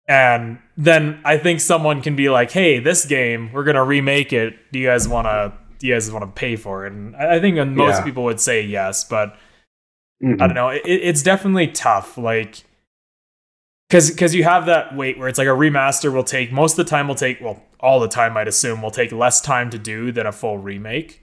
[0.08, 4.56] and then I think someone can be like, "Hey, this game, we're gonna remake it.
[4.72, 5.54] Do you guys want to?
[5.80, 8.04] Do you guys want to pay for it?" And I think most Yeah.
[8.04, 9.36] people would say yes, but
[10.24, 10.42] Mhm.
[10.42, 10.70] I don't know.
[10.70, 12.64] It, it's definitely tough, like
[13.90, 16.86] because because you have that wait where it's like a remaster will take most of
[16.86, 19.78] the time will take well all the time I'd assume will take less time to
[19.78, 21.22] do than a full remake,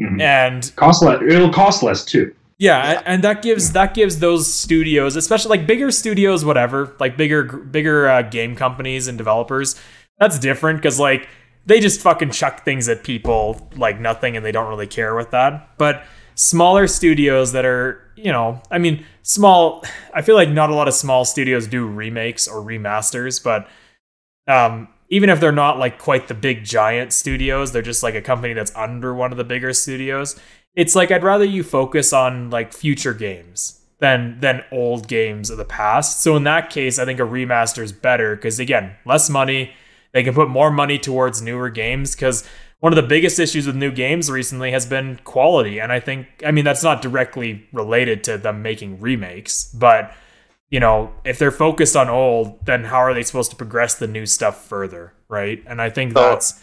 [0.00, 0.20] Mhm.
[0.20, 1.22] and Cost less.
[1.22, 2.34] It'll cost less too.
[2.58, 7.16] Yeah, a- and that gives that gives those studios, especially like bigger studios, whatever, like
[7.16, 9.80] bigger bigger uh, game companies and developers.
[10.18, 11.28] That's different because like
[11.66, 15.30] they just fucking chuck things at people like nothing, and they don't really care with
[15.30, 15.78] that.
[15.78, 16.02] But
[16.34, 19.84] smaller studios that are, you know, I mean, small.
[20.12, 23.68] I feel like not a lot of small studios do remakes or remasters, but
[24.52, 28.22] um, even if they're not like quite the big giant studios, they're just like a
[28.22, 30.40] company that's under one of the bigger studios
[30.78, 35.58] it's like I'd rather you focus on like future games than than old games of
[35.58, 36.22] the past.
[36.22, 39.72] So in that case, I think a remaster is better because again, less money.
[40.12, 42.48] They can put more money towards newer games because
[42.80, 45.80] one of the biggest issues with new games recently has been quality.
[45.80, 50.14] And I think I mean that's not directly related to them making remakes, but
[50.70, 54.06] you know, if they're focused on old, then how are they supposed to progress the
[54.06, 55.60] new stuff further, right?
[55.66, 56.62] And I think So- that's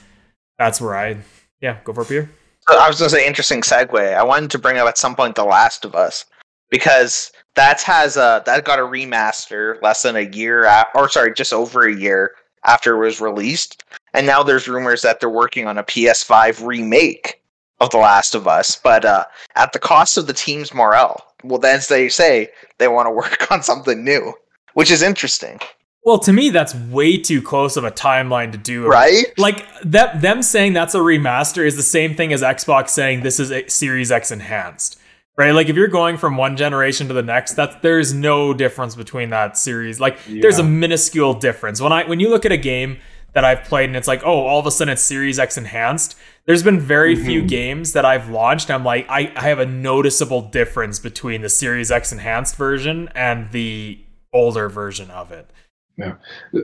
[0.57, 1.17] that's where I
[1.59, 2.29] yeah, go for it, Peter.
[2.67, 4.15] I was going to say interesting segue.
[4.15, 6.25] I wanted to bring up at some point The Last of Us
[6.69, 11.33] because that has a that got a remaster less than a year a or sorry,
[11.33, 12.31] just over a year
[12.65, 17.41] after it was released, and now there's rumors that they're working on a PS5 remake
[17.79, 19.25] of The Last of Us, but uh,
[19.55, 21.23] at the cost of the team's morale.
[21.43, 22.49] Well, then they say
[22.79, 24.33] they want to work on something new,
[24.73, 25.59] which is interesting,
[26.05, 28.85] Well, to me, that's way too close of a timeline to do.
[28.85, 29.25] right?
[29.39, 33.39] Like that, them saying that's a remaster is the same thing as Xbox saying this
[33.39, 34.99] is a Series X enhanced,
[35.35, 35.49] right?
[35.51, 39.31] Like if you're going from one generation to the next, that there's no difference between
[39.31, 39.99] that series.
[39.99, 42.99] Like there's a minuscule difference when I when you look at a game
[43.33, 46.15] that I've played and it's like, oh, all of a sudden it's Series X enhanced.
[46.45, 47.47] There's been very few Mhm.
[47.49, 48.69] games that I've launched.
[48.69, 53.51] I'm like, I, I have a noticeable difference between the Series X enhanced version and
[53.51, 53.99] the
[54.31, 55.49] older version of it.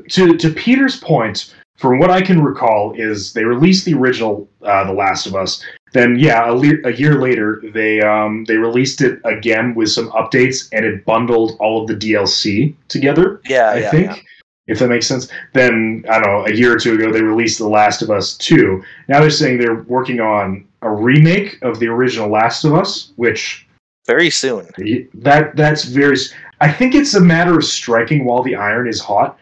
[0.10, 4.84] To to Peter's point, from what I can recall, is they released the original uh,
[4.86, 5.64] The Last of Us.
[5.94, 10.10] Then, yeah, a, le- a year later, they um, they released it again with some
[10.12, 13.42] updates, and it bundled all of the DLC together.
[13.46, 14.22] Yeah, I yeah, think, yeah.
[14.68, 15.28] if that makes sense.
[15.54, 16.46] Then I don't know.
[16.46, 18.84] A year or two ago, they released The Last of Us Two.
[19.10, 23.68] Now they're saying they're working on a remake of the original Last of Us, which
[24.08, 24.68] very soon.
[25.14, 26.16] that that's very.
[26.62, 29.38] I think it's a matter of striking while the iron is hot.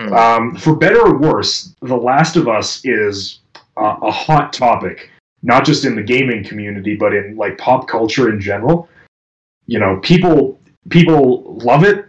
[0.00, 0.12] Hmm.
[0.14, 3.40] Um, for better or worse, The Last of Us is
[3.76, 5.10] uh, a hot topic
[5.42, 8.88] not just in the gaming community, but in like pop culture in general.
[9.66, 12.06] You know, people people love it.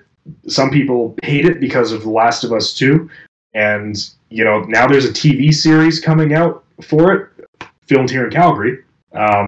[0.47, 3.09] Some people hate it because of The Last of Us 2.
[3.53, 3.95] And,
[4.29, 8.83] you know, now there's a TV series coming out for it, filmed here in Calgary.
[9.11, 9.47] Um,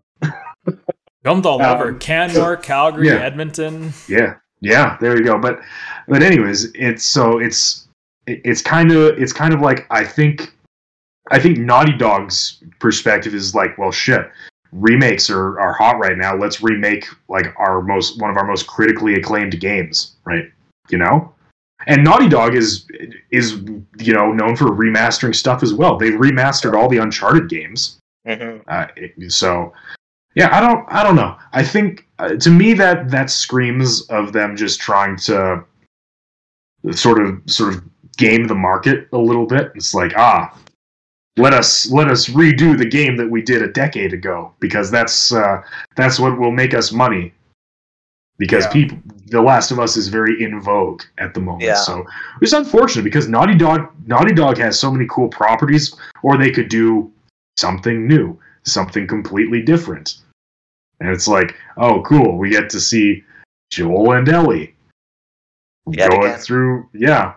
[1.23, 3.15] filmed all um, over Canmore, Calgary, yeah.
[3.15, 3.93] Edmonton.
[4.09, 4.35] Yeah.
[4.61, 5.37] Yeah, there you go.
[5.37, 5.61] But
[6.07, 7.87] but anyways, it's so it's
[8.27, 10.53] it's kind of it's kind of like I think
[11.31, 14.29] I think Naughty Dog's perspective is like, well, shit,
[14.71, 16.35] remakes are, are hot right now.
[16.35, 20.45] Let's remake like our most one of our most critically acclaimed games, right?
[20.89, 21.33] You know,
[21.87, 22.85] and Naughty Dog is
[23.31, 23.53] is
[23.99, 25.97] you know known for remastering stuff as well.
[25.97, 27.97] They remastered all the Uncharted games.
[28.27, 28.61] Mm-hmm.
[28.67, 28.87] Uh,
[29.29, 29.73] so
[30.35, 31.37] yeah, I don't I don't know.
[31.53, 35.63] I think uh, to me that that screams of them just trying to
[36.91, 37.83] sort of sort of
[38.17, 39.71] game the market a little bit.
[39.75, 40.57] It's like ah,
[41.37, 45.33] let us let us redo the game that we did a decade ago because that's
[45.33, 45.61] uh,
[45.95, 47.33] that's what will make us money.
[48.37, 48.71] Because yeah.
[48.71, 48.97] people,
[49.27, 51.63] The Last of Us is very in vogue at the moment.
[51.63, 51.75] Yeah.
[51.75, 52.05] So
[52.41, 56.69] it's unfortunate because Naughty Dog Naughty Dog has so many cool properties, or they could
[56.69, 57.11] do
[57.57, 60.17] something new, something completely different.
[60.99, 63.23] And it's like, oh, cool, we get to see
[63.71, 64.75] Joel and Ellie
[65.91, 66.39] Yet going again.
[66.39, 66.89] through.
[66.93, 67.33] Yeah,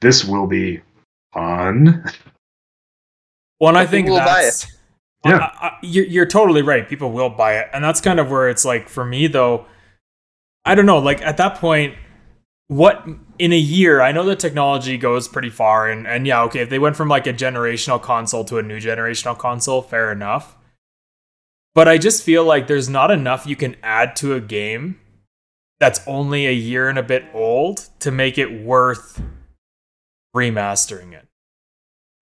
[0.00, 0.80] this will be
[1.32, 2.04] fun.
[3.60, 4.66] Well, and I think will buy it.
[5.24, 6.88] Yeah, I, I, you're, you're totally right.
[6.88, 9.66] People will buy it, and that's kind of where it's like for me though.
[10.64, 10.98] I don't know.
[10.98, 11.94] Like at that point,
[12.68, 13.06] what
[13.38, 14.00] in a year?
[14.00, 16.60] I know the technology goes pretty far, and and yeah, okay.
[16.60, 20.56] If they went from like a generational console to a new generational console, fair enough.
[21.78, 24.98] But I just feel like there's not enough you can add to a game
[25.78, 29.22] that's only a year and a bit old to make it worth
[30.34, 31.28] remastering it.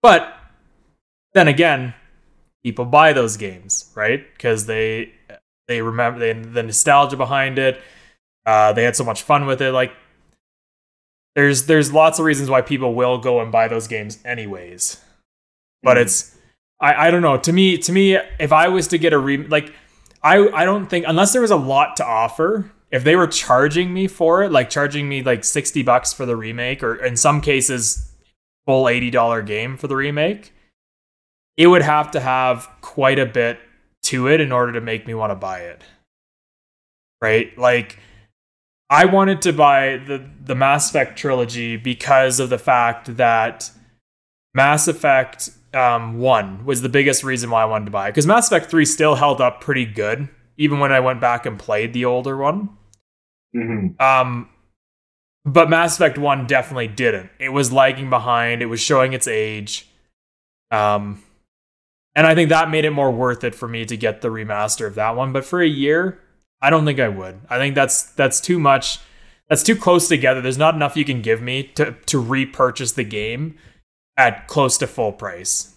[0.03, 0.31] But
[1.33, 1.95] then again,
[2.63, 4.31] people buy those games, right?
[4.35, 5.15] Because they
[5.69, 7.81] they remember they, the nostalgia behind it.
[8.45, 9.73] Uh, they had so much fun with it.
[9.73, 9.95] Like
[11.35, 15.03] there's there's lots of reasons why people will go and buy those games anyways.
[15.83, 16.03] But mm-hmm.
[16.03, 16.36] it's
[16.81, 17.39] I, I don't know.
[17.39, 19.73] To me to me, if I was to get a re like
[20.23, 23.93] I I don't think unless there was a lot to offer, if they were charging
[23.93, 27.41] me for it, like charging me like 60 bucks for the remake, or in some
[27.41, 28.13] cases,
[28.67, 30.53] full $80 game for the remake,
[31.57, 33.59] it would have to have quite a bit
[34.05, 35.83] to it in order to make me want to buy it.
[37.23, 37.57] Right?
[37.59, 37.99] Like
[38.89, 43.71] I wanted to buy the the Mass Effect trilogy because of the fact that
[44.55, 48.13] Mass Effect um, 1 was the biggest reason why I wanted to buy it.
[48.13, 51.59] Because Mass Effect 3 still held up pretty good, even when I went back and
[51.59, 52.71] played the older one.
[53.55, 54.03] Mm-hmm.
[54.03, 54.49] Um,
[55.45, 57.31] but Mass Effect 1 definitely didn't.
[57.39, 59.89] It was lagging behind, it was showing its age.
[60.71, 61.23] Um,
[62.15, 64.87] and I think that made it more worth it for me to get the remaster
[64.87, 65.33] of that one.
[65.33, 66.19] But for a year,
[66.63, 67.41] I don't think I would.
[67.51, 68.99] I think that's that's too much.
[69.51, 70.41] That's too close together.
[70.41, 73.59] There's not enough you can give me to to repurchase the game
[74.17, 75.75] at close to full price.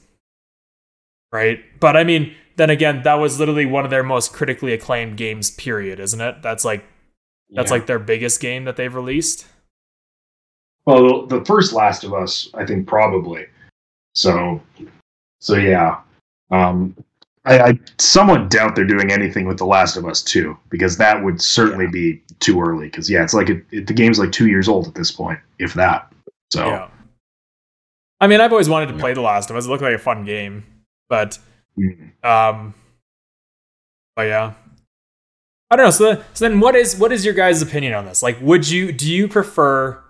[1.31, 1.59] Right?
[1.79, 5.51] But I mean, then again, that was literally one of their most critically acclaimed games,
[5.51, 6.41] period, isn't it?
[6.41, 6.83] That's like
[7.51, 7.77] that's yeah.
[7.77, 9.47] like their biggest game that they've released.
[10.85, 13.45] Well, the first Last of Us, I think probably.
[14.15, 14.61] So
[15.39, 16.01] so yeah.
[16.51, 16.95] Um,
[17.45, 21.23] I, I, somewhat doubt they're doing anything with The Last of Us 2 because that
[21.23, 21.91] would certainly yeah.
[21.91, 22.87] be too early.
[22.87, 25.39] Because yeah, it's like it, it, the game's like two years old at this point,
[25.57, 26.11] if that.
[26.51, 26.89] So, yeah.
[28.19, 29.65] I mean, I've always wanted to play The Last of Us.
[29.65, 30.65] It looked like a fun game,
[31.07, 31.37] but
[31.77, 32.27] mm-hmm.
[32.27, 32.73] um,
[34.15, 34.53] but yeah,
[35.71, 35.91] I don't know.
[35.91, 38.21] So, so then, what is what is your guys' opinion on this?
[38.21, 40.01] Like, would you do you prefer,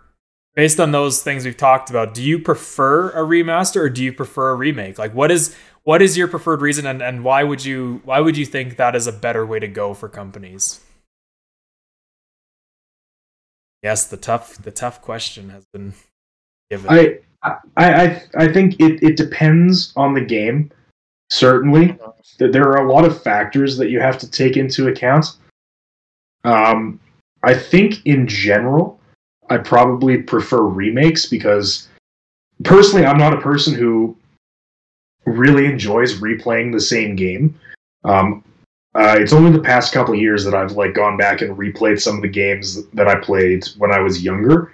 [0.55, 4.11] based on those things we've talked about, do you prefer a remaster or do you
[4.11, 4.97] prefer a remake?
[4.97, 8.37] Like, what is what is your preferred reason and, and why would you why would
[8.37, 10.81] you think that is a better way to go for companies
[13.81, 15.93] yes the tough the tough question has been
[16.69, 20.71] given i i i I think it, it depends on the game
[21.29, 21.97] certainly.
[22.39, 25.37] There are a lot of factors that you have to take into account.
[26.43, 26.99] Um
[27.43, 28.99] i think in general
[29.49, 31.87] i probably prefer remakes because
[32.65, 34.17] personally i'm not a person who
[35.25, 37.59] really enjoys replaying the same game.
[38.03, 38.43] Um,
[38.95, 42.15] uh, it's only the past couple years that I've like gone back and replayed some
[42.15, 44.71] of the games that I played when I was younger.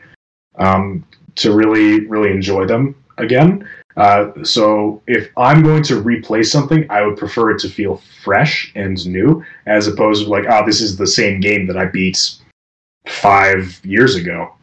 [0.57, 3.67] Um, to really really enjoy them again.
[3.97, 8.71] Uh, so if I'm going to replay something, I would prefer it to feel fresh
[8.75, 12.35] and new, as opposed to like, oh, this is the same game that I beat
[13.07, 14.53] five years ago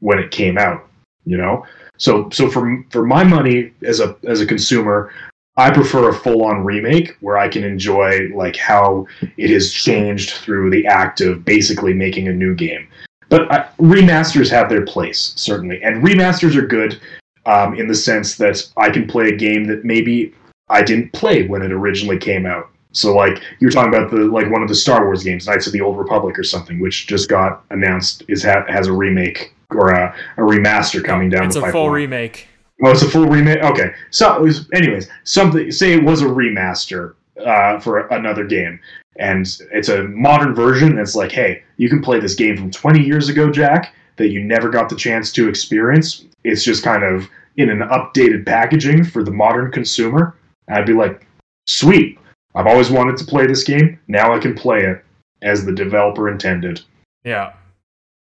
[0.00, 0.88] when it came out.
[1.24, 1.66] You know,
[1.98, 5.12] so so for for my money as a as a consumer,
[5.56, 10.30] I prefer a full on remake where I can enjoy like how it has changed
[10.30, 12.88] through the act of basically making a new game.
[13.30, 17.00] But uh, remasters have their place certainly, and remasters are good
[17.46, 20.34] um, in the sense that I can play a game that maybe
[20.68, 22.68] I didn't play when it originally came out.
[22.92, 25.66] So like you were talking about the like one of the Star Wars games, Knights
[25.66, 29.54] of the Old Republic or something, which just got announced is ha- has a remake
[29.70, 31.72] or a, a remaster coming down It's a pipeline.
[31.72, 32.48] full remake.
[32.82, 33.62] Oh, it's a full remake.
[33.62, 37.14] Okay, so it was, anyways, something say it was a remaster
[37.46, 38.80] uh, for another game,
[39.16, 40.98] and it's a modern version.
[40.98, 44.42] It's like, hey, you can play this game from 20 years ago, Jack, that you
[44.42, 46.24] never got the chance to experience.
[46.44, 50.36] It's just kind of in an updated packaging for the modern consumer.
[50.68, 51.26] I'd be like,
[51.66, 52.18] sweet.
[52.54, 53.98] I've always wanted to play this game.
[54.08, 55.04] Now I can play it
[55.42, 56.80] as the developer intended.
[57.24, 57.52] Yeah.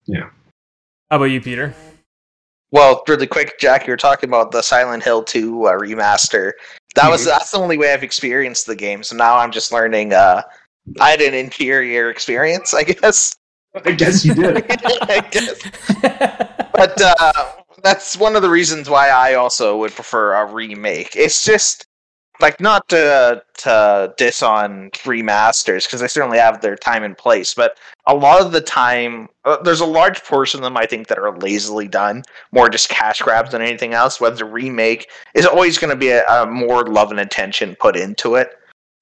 [0.06, 0.30] Yeah.
[1.10, 1.74] How about you, Peter?
[2.72, 6.52] Well, really quick, Jack, you were talking about the Silent Hill 2 uh, remaster.
[6.96, 7.26] That was Mhm.
[7.28, 9.04] that's the only way I've experienced the game.
[9.04, 10.12] So now I'm just learning.
[10.14, 10.42] Uh,
[11.00, 13.36] I had an inferior experience, I guess.
[13.86, 14.66] I guess you did.
[14.72, 15.62] I guess.
[16.74, 17.52] But uh,
[17.84, 21.16] that's one of the reasons why I also would prefer a remake.
[21.16, 21.88] It's just
[22.40, 27.54] like not to to diss on remasters because they certainly have their time and place,
[27.54, 31.08] but a lot of the time, uh, there's a large portion of them I think
[31.08, 34.22] that are lazily done, more just cash grabs than anything else.
[34.22, 37.96] Whether the remake is always going to be a, a more love and attention put
[37.96, 38.52] into it.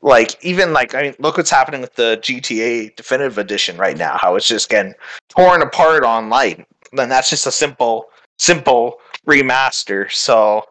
[0.06, 4.18] Like even like I mean, look what's happening with the GTA Definitive Edition right now.
[4.22, 4.94] How it's just getting
[5.30, 6.64] torn apart online.
[6.94, 8.06] Then that's just a simple,
[8.38, 8.98] simple
[9.28, 10.12] remaster.
[10.12, 10.64] So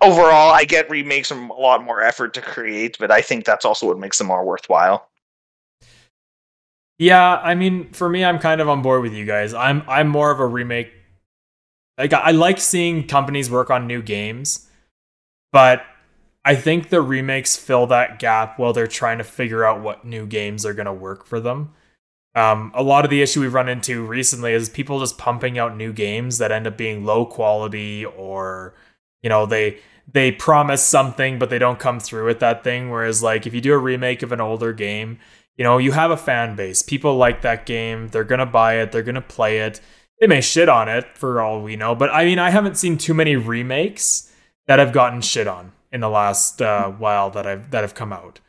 [0.00, 3.86] overall, I get remakes a lot more effort to create, but I think that's also
[3.86, 5.10] what makes them more worthwhile.
[6.98, 9.52] Yeah, I mean, for me, I'm kind of on board with you guys.
[9.52, 10.90] I'm I'm more of a remake.
[11.98, 14.66] Like I like seeing companies work on new games,
[15.52, 15.84] but
[16.44, 20.26] I think the remakes fill that gap while they're trying to figure out what new
[20.26, 21.72] games are going to work for them.
[22.34, 25.76] Um, a lot of the issue we've run into recently is people just pumping out
[25.76, 28.74] new games that end up being low quality, or
[29.22, 29.78] you know they
[30.12, 32.90] they promise something but they don't come through with that thing.
[32.90, 35.18] Whereas like if you do a remake of an older game
[35.56, 36.82] you know, you have a fan base.
[36.82, 38.08] People like that game.
[38.08, 38.92] They're going to buy it.
[38.92, 39.80] They're going to play it.
[40.20, 41.94] They may shit on it for all we know.
[41.94, 44.32] But I mean, I haven't seen too many remakes
[44.66, 48.12] that have gotten shit on in the last uh, while that I've that have come
[48.12, 48.40] out.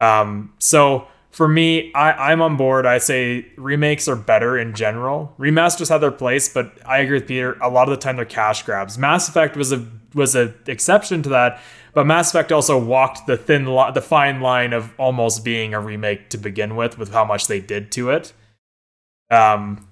[0.00, 2.86] Um, so for me, I, I'm on board.
[2.86, 5.34] I say remakes are better in general.
[5.38, 7.54] Remasters have their place, but I agree with Peter.
[7.60, 8.98] A lot of the time, they're cash grabs.
[8.98, 11.60] Mass Effect was a was an exception to that,
[11.94, 16.28] but Mass Effect also walked the thin the fine line of almost being a remake
[16.30, 18.32] to begin with, with how much they did to it.
[19.30, 19.88] Um,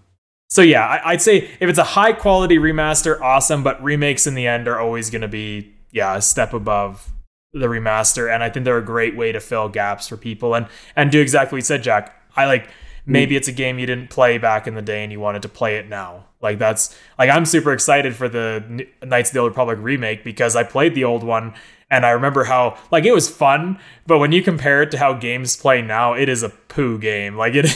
[0.50, 3.62] so yeah, I, I'd say if it's a high quality remaster, awesome.
[3.62, 7.12] But remakes in the end are always going to be yeah a step above
[7.52, 10.66] the remaster, and I think they're a great way to fill gaps for people and
[10.96, 12.16] and do exactly what you said, Jack.
[12.34, 12.68] I like
[13.04, 15.48] maybe it's a game you didn't play back in the day and you wanted to
[15.48, 16.24] play it now.
[16.40, 20.56] Like that's like I'm super excited for the Knights of the Old Republic remake because
[20.56, 21.54] I played the old one
[21.90, 25.12] and I remember how like it was fun, but when you compare it to how
[25.12, 27.36] games play now, it is a poo game.
[27.36, 27.66] Like it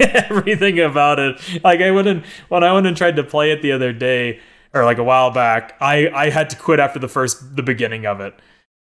[0.00, 1.40] everything about it.
[1.62, 4.40] Like I and when I went and tried to play it the other day
[4.74, 8.06] or like a while back, I I had to quit after the first the beginning
[8.06, 8.34] of it.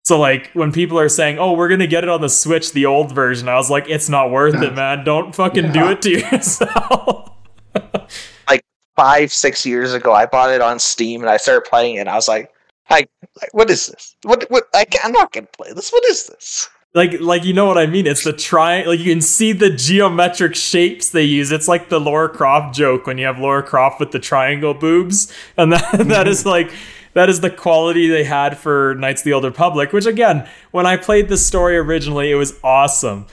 [0.03, 2.85] So like when people are saying, "Oh, we're gonna get it on the Switch, the
[2.85, 5.03] old version," I was like, "It's not worth it, man.
[5.03, 7.31] Don't fucking do it to yourself."
[8.47, 8.63] like
[8.95, 12.01] Five, six years ago, I bought it on Steam and I started playing it.
[12.01, 12.51] And I was like,
[12.89, 13.07] I,
[13.39, 14.15] like, what is this?
[14.23, 14.45] What?
[14.49, 14.65] What?
[14.75, 15.91] I can't, I'm not gonna play this.
[15.91, 16.69] What is this?
[16.93, 18.05] Like, like you know what I mean?
[18.05, 18.83] It's the tri.
[18.83, 21.51] Like you can see the geometric shapes they use.
[21.51, 25.31] It's like the Lara Croft joke when you have Lara Croft with the triangle boobs,
[25.55, 26.49] and that that is mm-hmm.
[26.49, 26.73] like.
[27.13, 30.85] That is the quality they had for Knights of the Old Republic, which again, when
[30.85, 33.25] I played the story originally, it was awesome.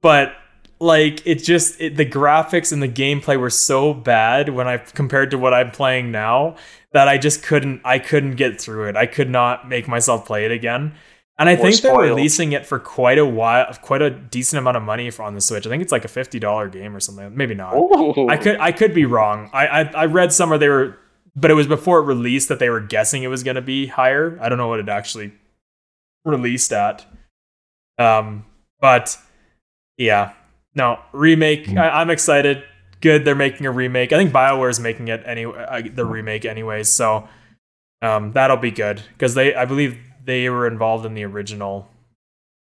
[0.00, 0.34] But
[0.80, 5.30] like it just it, the graphics and the gameplay were so bad when I compared
[5.32, 6.56] to what I'm playing now
[6.92, 8.96] that I just couldn't I couldn't get through it.
[8.96, 10.94] I could not make myself play it again.
[11.38, 14.82] And I think they're releasing it for quite a while, quite a decent amount of
[14.82, 15.66] money for on the Switch.
[15.66, 17.36] I think it's like a fifty dollar game or something.
[17.36, 17.74] Maybe not.
[17.74, 18.28] Ooh.
[18.28, 19.48] I could I could be wrong.
[19.52, 20.98] I, I I read somewhere they were,
[21.36, 23.86] but it was before it released that they were guessing it was going to be
[23.86, 24.36] higher.
[24.42, 25.32] I don't know what it actually
[26.24, 27.06] released at.
[27.98, 28.44] Um,
[28.80, 29.16] but
[29.96, 30.32] yeah,
[30.74, 31.68] no remake.
[31.68, 32.64] I, I'm excited.
[33.00, 34.12] Good, they're making a remake.
[34.12, 35.64] I think Bioware is making it anyway.
[35.68, 36.90] Uh, the remake, anyways.
[36.90, 37.28] So
[38.02, 39.98] um, that'll be good because they, I believe,
[40.28, 41.88] they were involved in the original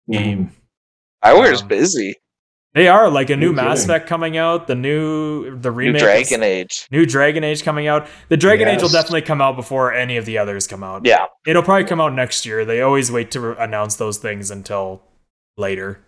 [0.09, 0.51] game.
[1.21, 2.15] Bioware's Um, busy.
[2.73, 3.89] They are like a new No Mass kidding.
[3.95, 6.87] Effect coming out, the new the New remake, Dragon of, Age.
[6.91, 8.07] new Dragon Age coming out.
[8.29, 11.03] The Dragon Age will definitely come out before any of the others come out.
[11.05, 11.25] Yeah.
[11.45, 12.63] It'll probably come out next year.
[12.65, 15.01] They always wait to re- announce those things until
[15.57, 15.99] later.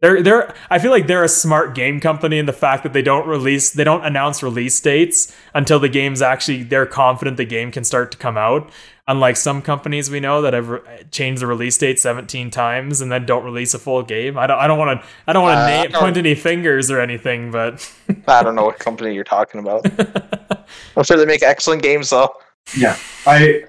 [0.00, 3.02] They're they're I feel like they're a smart game company in the fact that they
[3.02, 7.70] don't release they don't announce release dates until the game's actually they're confident the game
[7.70, 8.70] can start to come out.
[9.06, 10.80] Unlike some companies we know that have re-
[11.10, 14.38] changed the release date 17 times and then don't release a full game.
[14.38, 16.90] I don't I don't want to I don't want to Uh, I point any fingers
[16.90, 17.92] or anything, but
[18.26, 19.84] I don't know what company you're talking about.
[20.96, 22.32] I'm sure they make excellent games though.
[22.74, 22.96] Yeah,
[23.26, 23.64] I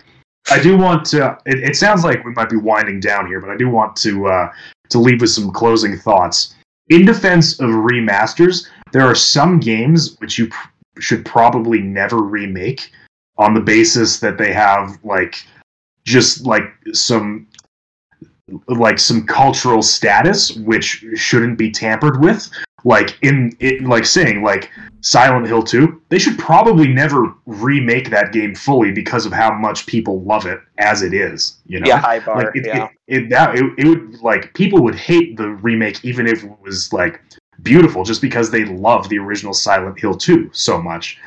[0.50, 1.38] I do want to.
[1.46, 4.28] It, it sounds like we might be winding down here, but I do want to
[4.28, 4.52] uh,
[4.92, 6.56] to leave with some closing thoughts.
[6.90, 10.68] In defense of remasters, there are some games which you pr-
[11.00, 12.92] should probably never remake
[13.38, 15.36] on the basis that they have like
[16.04, 16.64] just like
[16.94, 17.48] some
[18.68, 22.50] like some cultural status which shouldn't be tampered with
[22.84, 24.70] like in it like saying like
[25.02, 29.86] Silent Hill 2, they should probably never remake that game fully because of how much
[29.88, 31.58] people love it as it is.
[31.66, 32.44] You know, Yeah, high bar.
[32.44, 32.88] like it, yeah.
[33.08, 36.52] it, it, that, it, it would like people would hate the remake even if it
[36.62, 37.22] was like
[37.64, 41.20] beautiful just because they love the original Silent Hill 2 so much.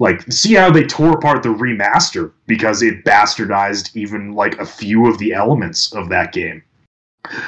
[0.00, 5.08] Like, see how they tore apart the remaster because it bastardized even like a few
[5.08, 6.62] of the elements of that game.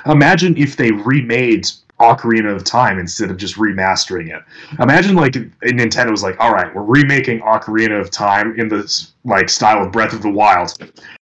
[0.07, 1.69] Imagine if they remade
[2.01, 4.43] Ocarina of Time instead of just remastering it.
[4.81, 9.49] Imagine like Nintendo was like, "All right, we're remaking Ocarina of Time in the like
[9.49, 10.77] style of Breath of the Wild."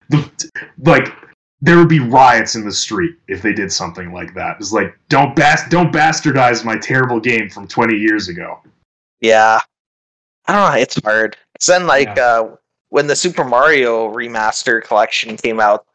[0.09, 0.49] The,
[0.84, 1.13] like
[1.61, 4.57] there would be riots in the street if they did something like that.
[4.59, 8.59] It's like, don't bas- don't bastardize my terrible game from 20 years ago.
[9.19, 9.59] Yeah.
[10.47, 10.82] I don't know.
[10.82, 11.38] It's hard.
[11.53, 12.47] It's then like uh,
[12.89, 15.86] when the Super Mario remaster collection came out,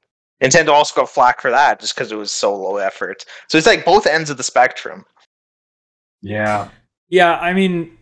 [0.42, 3.24] Nintendo also got flack for that just because it was so low effort.
[3.48, 5.04] So it's like both ends of the spectrum.
[6.20, 6.68] Yeah.
[7.08, 7.96] Yeah, I mean,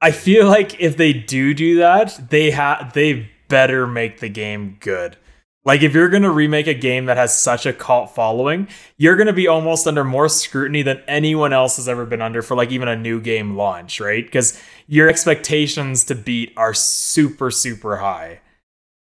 [0.00, 4.76] I feel like if they do do that, they have they better make the game
[4.80, 5.16] good.
[5.64, 9.32] Like if you're gonna remake a game that has such a cult following, you're gonna
[9.32, 12.88] be almost under more scrutiny than anyone else has ever been under for like even
[12.88, 14.24] a new game launch, right?
[14.24, 18.40] Because your expectations to beat are super super high.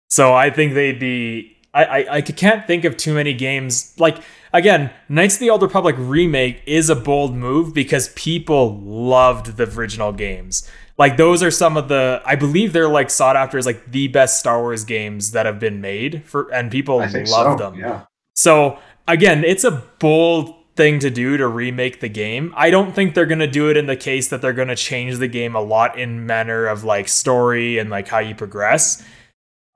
[0.10, 1.55] So I think they'd be.
[1.76, 4.18] I, I I can't think of too many games like
[4.56, 9.70] again, Knights of the Old Republic remake is a bold move because people loved the
[9.78, 10.70] original games.
[10.98, 14.08] Like those are some of the I believe they're like sought after as like the
[14.08, 17.56] best Star Wars games that have been made for and people love so.
[17.58, 17.76] them.
[17.76, 18.06] Yeah.
[18.36, 22.54] So again, it's a bold thing to do to remake the game.
[22.56, 25.28] I don't think they're gonna do it in the case that they're gonna change the
[25.28, 29.04] game a lot in manner of like story and like how you progress.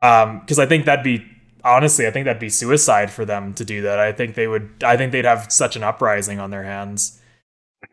[0.02, 1.26] Um, because I think that'd be
[1.64, 4.00] honestly, I think that'd be suicide for them to do that.
[4.00, 7.20] I think they would I think they'd have such an uprising on their hands.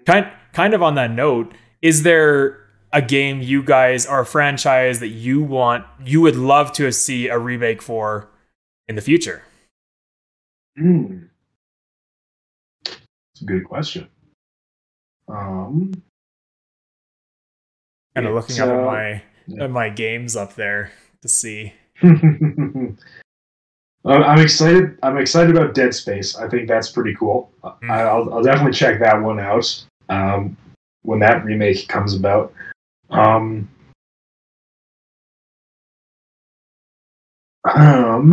[0.04, 2.58] Kind kind of on that note, is there
[2.92, 7.28] a game you guys or a franchise that you want you would love to see
[7.28, 8.28] a remake for
[8.88, 9.42] in the future?
[10.76, 11.24] Hmm.
[12.84, 14.08] It's a good question.
[15.28, 15.92] Um,
[18.14, 19.22] kind of looking up at uh, my
[19.60, 20.92] at my games up there
[21.22, 21.74] to see.
[24.06, 24.98] I'm I'm excited.
[25.02, 26.36] I'm excited about Dead Space.
[26.36, 27.50] I think that's pretty cool.
[27.64, 27.90] Mm.
[27.90, 30.56] I'll, I'll definitely check that one out um,
[31.02, 32.52] when that remake comes about.
[33.10, 33.68] Um,
[37.74, 38.32] um,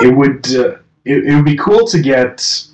[0.00, 2.66] it would uh, it, it would be cool to get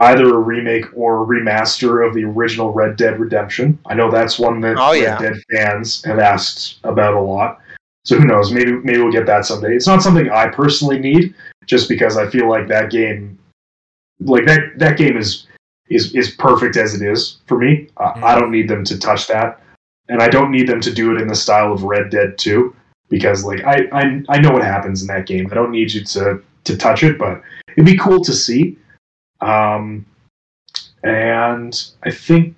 [0.00, 3.78] either a remake or a remaster of the original Red Dead Redemption.
[3.86, 5.18] I know that's one that Oh, Red.
[5.18, 7.60] Dead fans have asked about a lot.
[8.04, 8.52] So who knows?
[8.52, 9.74] Maybe maybe we'll get that someday.
[9.74, 11.34] It's not something I personally need,
[11.66, 13.38] just because I feel like that game,
[14.20, 15.46] like that that game is
[15.88, 17.88] is is perfect as it is for me.
[17.96, 19.60] Uh, I don't need them to touch that,
[20.08, 22.76] and I don't need them to do it in the style of Red Dead Two,
[23.08, 25.48] because like I I, I know what happens in that game.
[25.50, 27.42] I don't need you to to touch it, but
[27.72, 28.76] it'd be cool to see.
[29.40, 30.04] Um,
[31.02, 32.56] and I think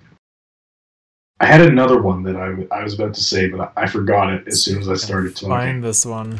[1.39, 4.33] I had another one that I, I was about to say, but I, I forgot
[4.33, 5.49] it as soon as I started talking.
[5.49, 6.39] Find this one.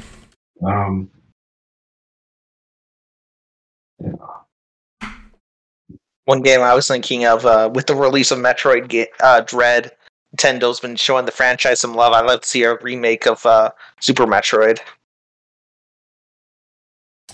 [0.65, 1.09] Um,
[6.25, 9.93] One game I was thinking of uh, with the release of Metroid ga- uh, Dread,
[10.35, 12.11] Nintendo's been showing the franchise some love.
[12.11, 13.71] I'd love to see a remake of uh,
[14.01, 14.79] Super Metroid.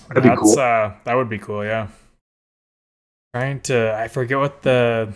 [0.08, 0.52] That'd be That's, cool.
[0.52, 1.64] Uh, that would be cool.
[1.64, 1.88] Yeah.
[3.34, 5.12] Trying to, I forget what the.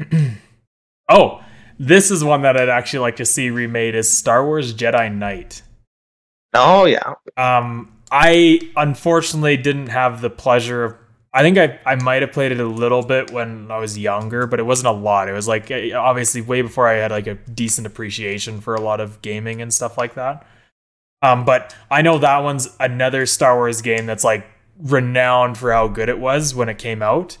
[1.10, 1.42] oh,
[1.78, 3.94] this is one that I'd actually like to see remade.
[3.94, 5.62] Is Star Wars Jedi Knight.
[6.54, 10.94] Oh yeah, Um, I unfortunately didn't have the pleasure of.
[11.32, 14.46] I think I, I might have played it a little bit when I was younger,
[14.46, 15.28] but it wasn't a lot.
[15.28, 18.80] It was like eh, obviously way before I had like a decent appreciation for a
[18.80, 20.46] lot of gaming and stuff like that.
[21.20, 24.46] Um, but I know that one's another Star Wars game that's like
[24.78, 27.36] renowned for how good it was when it came out.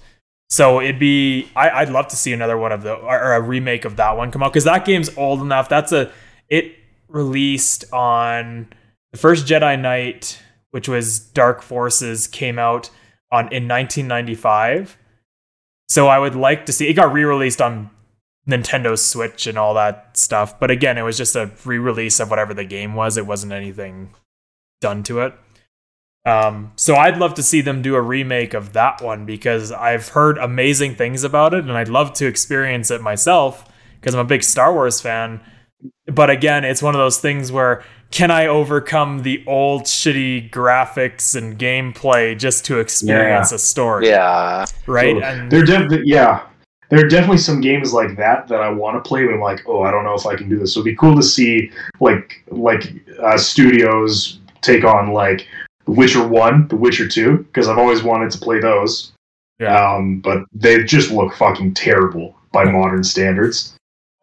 [0.50, 3.84] So it'd be I, would love to see another one of the or a remake
[3.84, 5.68] of that one come out because that game's old enough.
[5.68, 6.10] That's a
[6.48, 6.74] it
[7.08, 8.68] released on
[9.12, 12.90] the first Jedi Knight, which was Dark Forces, came out
[13.30, 14.96] on in 1995.
[15.88, 17.90] So I would like to see it got re-released on
[18.48, 20.58] Nintendo Switch and all that stuff.
[20.58, 23.16] But again, it was just a re-release of whatever the game was.
[23.16, 24.14] It wasn't anything
[24.80, 25.34] done to it.
[26.28, 30.08] Um, so I'd love to see them do a remake of that one because I've
[30.08, 33.64] heard amazing things about it, and I'd love to experience it myself
[34.00, 35.40] because I'm a big Star Wars fan.
[36.06, 41.36] But again, it's one of those things where can I overcome the old shitty graphics
[41.36, 43.56] and gameplay just to experience Yeah.
[43.56, 44.08] a story?
[44.08, 44.64] Yeah.
[44.86, 45.16] Right.
[45.16, 46.42] So, and there definitely, yeah,
[46.88, 49.24] there are definitely some games like that that I want to play.
[49.24, 50.74] But I'm like, oh, I don't know if I can do this.
[50.74, 51.70] So it'd be cool to see
[52.00, 55.46] like like uh, studios take on like
[55.88, 59.12] The Witcher One, The Witcher Two, because I've always wanted to play those.
[59.58, 59.74] Yeah.
[59.74, 63.74] Um, but they just look fucking terrible by modern standards.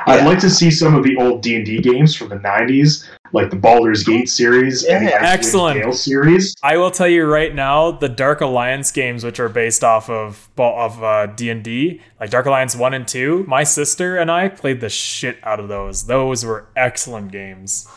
[0.06, 0.14] Yeah.
[0.14, 3.10] I'd like to see some of the old D and D games from the '90s,
[3.34, 5.22] like the Baldur's Gate series and the Yeah.
[5.24, 5.82] Excellent.
[5.82, 6.54] Dale series.
[6.62, 10.48] I will tell you right now, the Dark Alliance games, which are based off of
[10.60, 14.50] of uh, D and D, like Dark Alliance one and two, my sister and I
[14.50, 16.06] played the shit out of those.
[16.06, 17.88] Those were excellent games.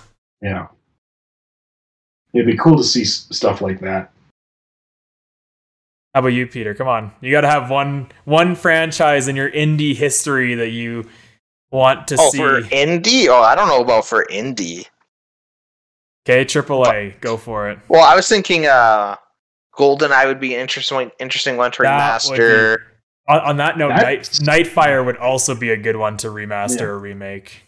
[0.41, 0.69] Yeah,
[2.35, 4.11] it'd be cool to see s- stuff like that.
[6.14, 6.74] How about you, Peter?
[6.74, 11.09] Come on, you got to have one one franchise in your indie history that you
[11.70, 12.39] want to Oh, see.
[12.39, 13.29] for indie?
[13.29, 14.87] Oh, I don't know about for indie.
[16.29, 17.79] Okay, AAA, go for it.
[17.89, 19.16] Well, I was thinking uh
[19.76, 22.76] GoldenEye would be interesting interesting one to That would remaster.
[23.29, 26.81] On, on that note, Night, That's- Nightfire would also be a good one to remaster
[26.81, 26.85] Yeah.
[26.87, 27.62] or remake.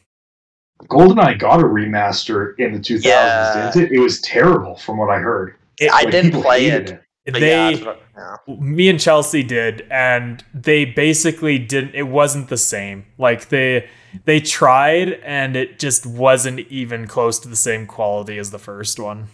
[0.89, 3.71] GoldenEye got a remaster in the 2000s, Yeah.
[3.75, 3.97] didn't it?
[3.97, 5.55] It was terrible, from what I heard.
[5.79, 7.33] It- I didn't play hated it.
[7.35, 8.55] they yeah, what- yeah.
[8.59, 11.95] me and Chelsea did, and they basically didn't.
[11.95, 13.07] It wasn't the same.
[13.19, 13.89] Like they
[14.25, 18.99] they tried, and it just wasn't even close to the same quality as the first
[18.99, 19.29] one.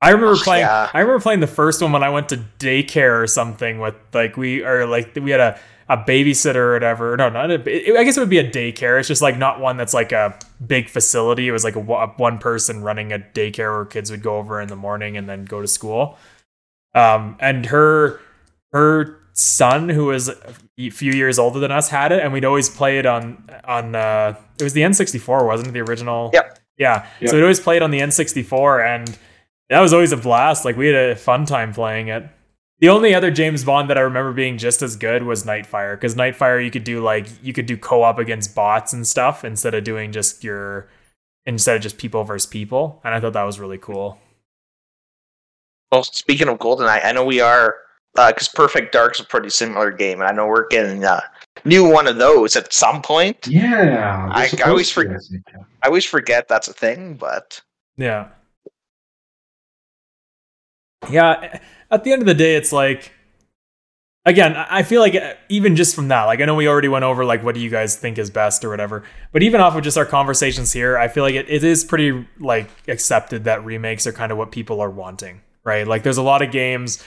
[0.00, 0.62] I remember Ugh, playing.
[0.66, 0.90] yeah.
[0.92, 4.36] I remember playing the first one when I went to daycare or something with like
[4.36, 5.60] we or like we had a
[5.92, 7.16] a babysitter or whatever.
[7.16, 7.54] No, not a.
[7.98, 8.98] I guess it would be a daycare.
[8.98, 11.46] It's just like not one that's like a big facility.
[11.48, 14.60] It was like a, one- one person running a daycare where kids would go over
[14.60, 16.16] in the morning and then go to school.
[16.94, 18.20] Um, and her
[18.72, 22.70] her son, who was a few years older than us, had it, and we'd always
[22.70, 23.94] play it on on.
[23.94, 25.72] Uh, it was the N64, wasn't it?
[25.72, 26.30] The original.
[26.32, 26.58] Yep.
[26.78, 27.06] Yeah.
[27.20, 27.30] Yep.
[27.30, 29.18] So we'd always play it on the N64, and
[29.68, 30.64] that was always a blast.
[30.64, 32.24] Like we had a fun time playing it.
[32.82, 36.16] The only other James Bond that I remember being just as good was Nightfire, because
[36.16, 39.84] Nightfire you could do like you could do co-op against bots and stuff instead of
[39.84, 40.88] doing just your
[41.46, 44.18] instead of just people versus people, and I thought that was really cool.
[45.92, 47.76] Well, speaking of GoldenEye, I know we are
[48.18, 51.22] uh, because Perfect Dark's a pretty similar game, and I know we're getting a
[51.64, 53.46] new one of those at some point.
[53.46, 55.20] Yeah, I- I always forget-
[55.84, 57.60] I always forget that's a thing, but
[57.96, 58.26] Yeah.
[61.10, 61.60] Yeah.
[61.90, 63.12] At the end of the day, it's like,
[64.24, 67.04] again, I feel like uh, even just from that, like, I know we already went
[67.04, 69.04] over, like, what do you guys think is best or whatever.
[69.32, 72.26] But even off of just our conversations here, I feel like it, it is pretty,
[72.38, 75.86] like, accepted that remakes are kind of what people are wanting, right?
[75.86, 77.02] Like, there's a lot of games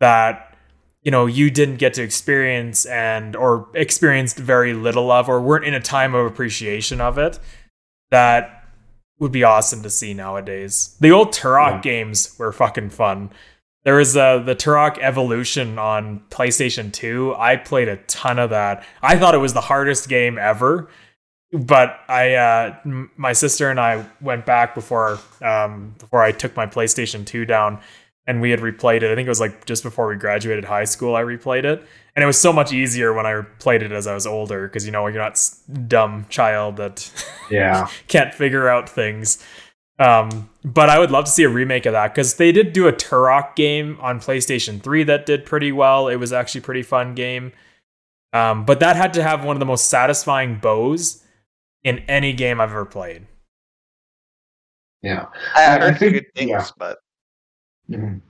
[0.00, 0.56] that,
[1.02, 5.64] you know, you didn't get to experience and, or experienced very little of, or weren't
[5.64, 7.38] in a time of appreciation of it
[8.10, 8.61] that
[9.22, 10.96] would be awesome to see nowadays.
[11.00, 11.80] The old Turok Yeah.
[11.80, 13.30] games were fucking fun.
[13.84, 17.34] There was uh, the Turok Evolution on PlayStation 2.
[17.38, 18.84] I played a ton of that.
[19.00, 20.88] I thought it was the hardest game ever,
[21.52, 26.56] but I uh, m- my sister and I went back before um, before I took
[26.56, 27.78] my PlayStation 2 down
[28.26, 29.10] and we had replayed it.
[29.10, 31.84] I think it was like just before we graduated high school I replayed it.
[32.14, 34.84] And it was so much easier when I played it as I was older because
[34.86, 35.40] you know you're not
[35.88, 37.10] dumb child that
[37.50, 39.42] Yeah, can't figure out things.
[39.98, 42.88] Um, but I would love to see a remake of that because they did do
[42.88, 46.08] a Turok game on PlayStation 3 that did pretty well.
[46.08, 47.52] It was actually a pretty fun game.
[48.32, 51.22] Um, but that had to have one of the most satisfying bows
[51.84, 53.26] in any game I've ever played.
[55.02, 55.26] yeah.
[55.54, 56.50] I, I- I heard think- good things.
[56.50, 56.66] yeah.
[56.78, 56.98] But
[57.92, 58.20] Mhm.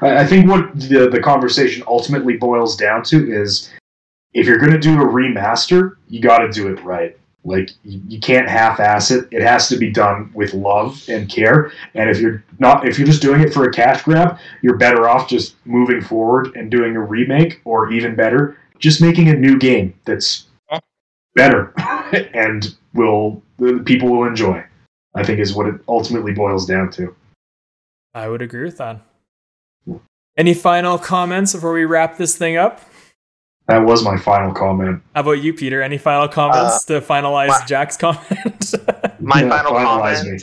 [0.00, 3.70] I I think what the, the conversation ultimately boils down to is
[4.32, 7.16] if you're going to do a remaster, you got to do it right.
[7.44, 9.28] Like you, you can't half-ass it.
[9.30, 11.72] It has to be done with love and care.
[11.94, 15.08] And if you're not, if you're just doing it for a cash grab, you're better
[15.08, 19.58] off just moving forward and doing a remake, or even better, just making a new
[19.58, 20.46] game that's
[21.34, 21.72] better
[22.34, 23.42] and will
[23.84, 24.64] people will enjoy.
[25.14, 27.14] I think is what it ultimately boils down to.
[28.14, 29.00] I would agree with that.
[30.36, 32.80] Any final comments before we wrap this thing up?
[33.68, 35.02] That was my final comment.
[35.14, 35.80] How about you, Peter?
[35.82, 38.74] Any final comments Uh, to finalize my- Jack's comment?
[39.20, 40.28] My Yeah, final comment.
[40.32, 40.38] me.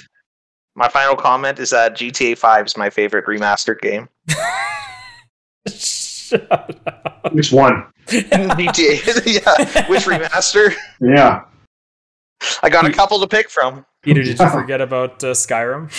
[0.76, 4.10] My final comment is that GTA 5 is my favorite remastered game.
[5.68, 7.32] Shut up.
[7.34, 7.86] Which one?
[8.08, 9.88] GTA, yeah.
[9.88, 10.74] Which remaster?
[11.00, 11.44] Yeah.
[12.64, 13.86] I got a couple to pick from.
[14.02, 15.92] Peter, did you forget about uh, Skyrim?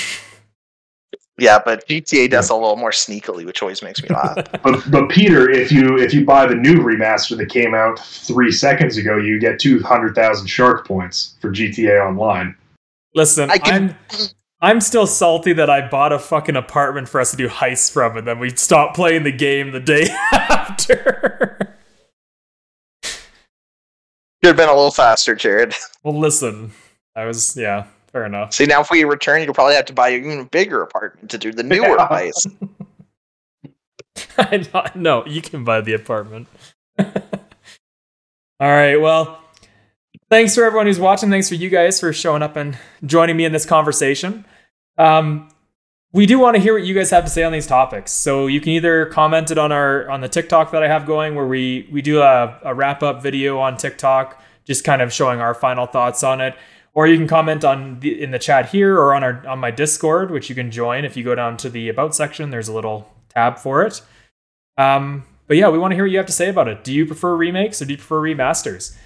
[1.42, 4.36] Yeah, but GTA does a little more sneakily, which always makes me laugh.
[4.62, 8.52] But but Peter, if you if you buy the new remaster that came out three
[8.52, 12.54] seconds ago, you get two hundred thousand shark points for GTA Online.
[13.16, 14.28] Listen, I can- I'm
[14.60, 18.16] I'm still salty that I bought a fucking apartment for us to do heists from,
[18.16, 21.76] and then we stopped playing the game the day after.
[23.02, 25.74] Could have been a little faster, Jared.
[26.04, 26.70] well, listen,
[27.16, 28.52] I was yeah, fair enough.
[28.52, 31.38] See, now if we return, you'll probably have to buy an even bigger apartment to
[31.38, 32.30] do the newer Yeah.
[34.72, 36.48] not, no, you can buy the apartment.
[36.98, 37.08] All
[38.60, 39.40] right, well,
[40.30, 41.30] thanks for everyone who's watching.
[41.30, 44.44] Thanks for you guys for showing up and joining me in this conversation.
[44.98, 45.48] Um,
[46.12, 48.12] we do want to hear what you guys have to say on these topics.
[48.12, 51.34] So you can either comment it on our on the TikTok that I have going,
[51.34, 55.40] where we we do a, a wrap up video on TikTok, just kind of showing
[55.40, 56.54] our final thoughts on it.
[56.94, 59.70] Or you can comment on the, in the chat here or on our on my
[59.70, 62.50] Discord, which you can join if you go down to the about section.
[62.50, 64.02] There's a little tab for it.
[64.76, 66.84] Um, but yeah, we want to hear what you have to say about it.
[66.84, 68.96] Do you prefer remakes or do you prefer remasters?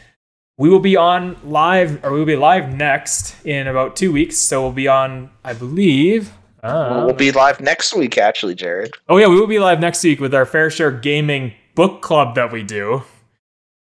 [0.59, 4.39] We will be on live, or we will be live next in about two weeks.
[4.39, 6.33] So we'll be on, I believe.
[6.63, 8.95] Uh, we'll be live next week, actually, Jared.
[9.09, 12.35] Oh yeah, we will be live next week with our Fair Share Gaming book club
[12.37, 13.03] that we do,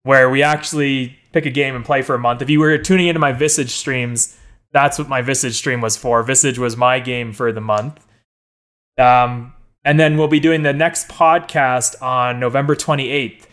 [0.03, 2.41] where we actually pick a game and play for a month.
[2.41, 4.37] If you were tuning into my Visage streams,
[4.71, 6.23] that's what my Visage stream was for.
[6.23, 8.05] Visage was my game for the month.
[8.97, 9.53] Um,
[9.83, 13.45] and then we'll be doing the next podcast on November 28th,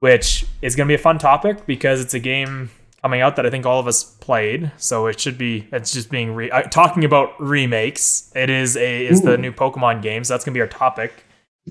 [0.00, 2.70] which is going to be a fun topic because it's a game
[3.02, 4.72] coming out that I think all of us played.
[4.76, 8.32] So it should be it's just being re- uh, talking about remakes.
[8.34, 11.24] It is a is the new Pokemon game, so that's going to be our topic.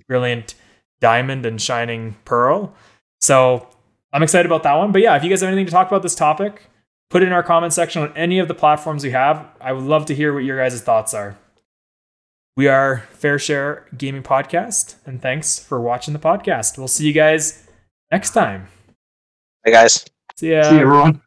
[0.07, 0.53] Brilliant
[0.99, 2.73] Diamond and Shining Pearl.
[3.19, 3.67] So
[4.13, 4.91] I'm excited about that one.
[4.91, 6.69] But yeah, if you guys have anything to talk about this topic,
[7.09, 9.45] put it in our comment section on any of the platforms we have.
[9.59, 11.37] I would love to hear what your guys' thoughts are.
[12.55, 16.77] We are Fair Share Gaming Podcast, and thanks for watching the podcast.
[16.77, 17.67] We'll see you guys
[18.11, 18.67] next time.
[19.63, 20.05] Hey, guys.
[20.35, 20.63] See ya.
[20.63, 21.21] See you, everyone.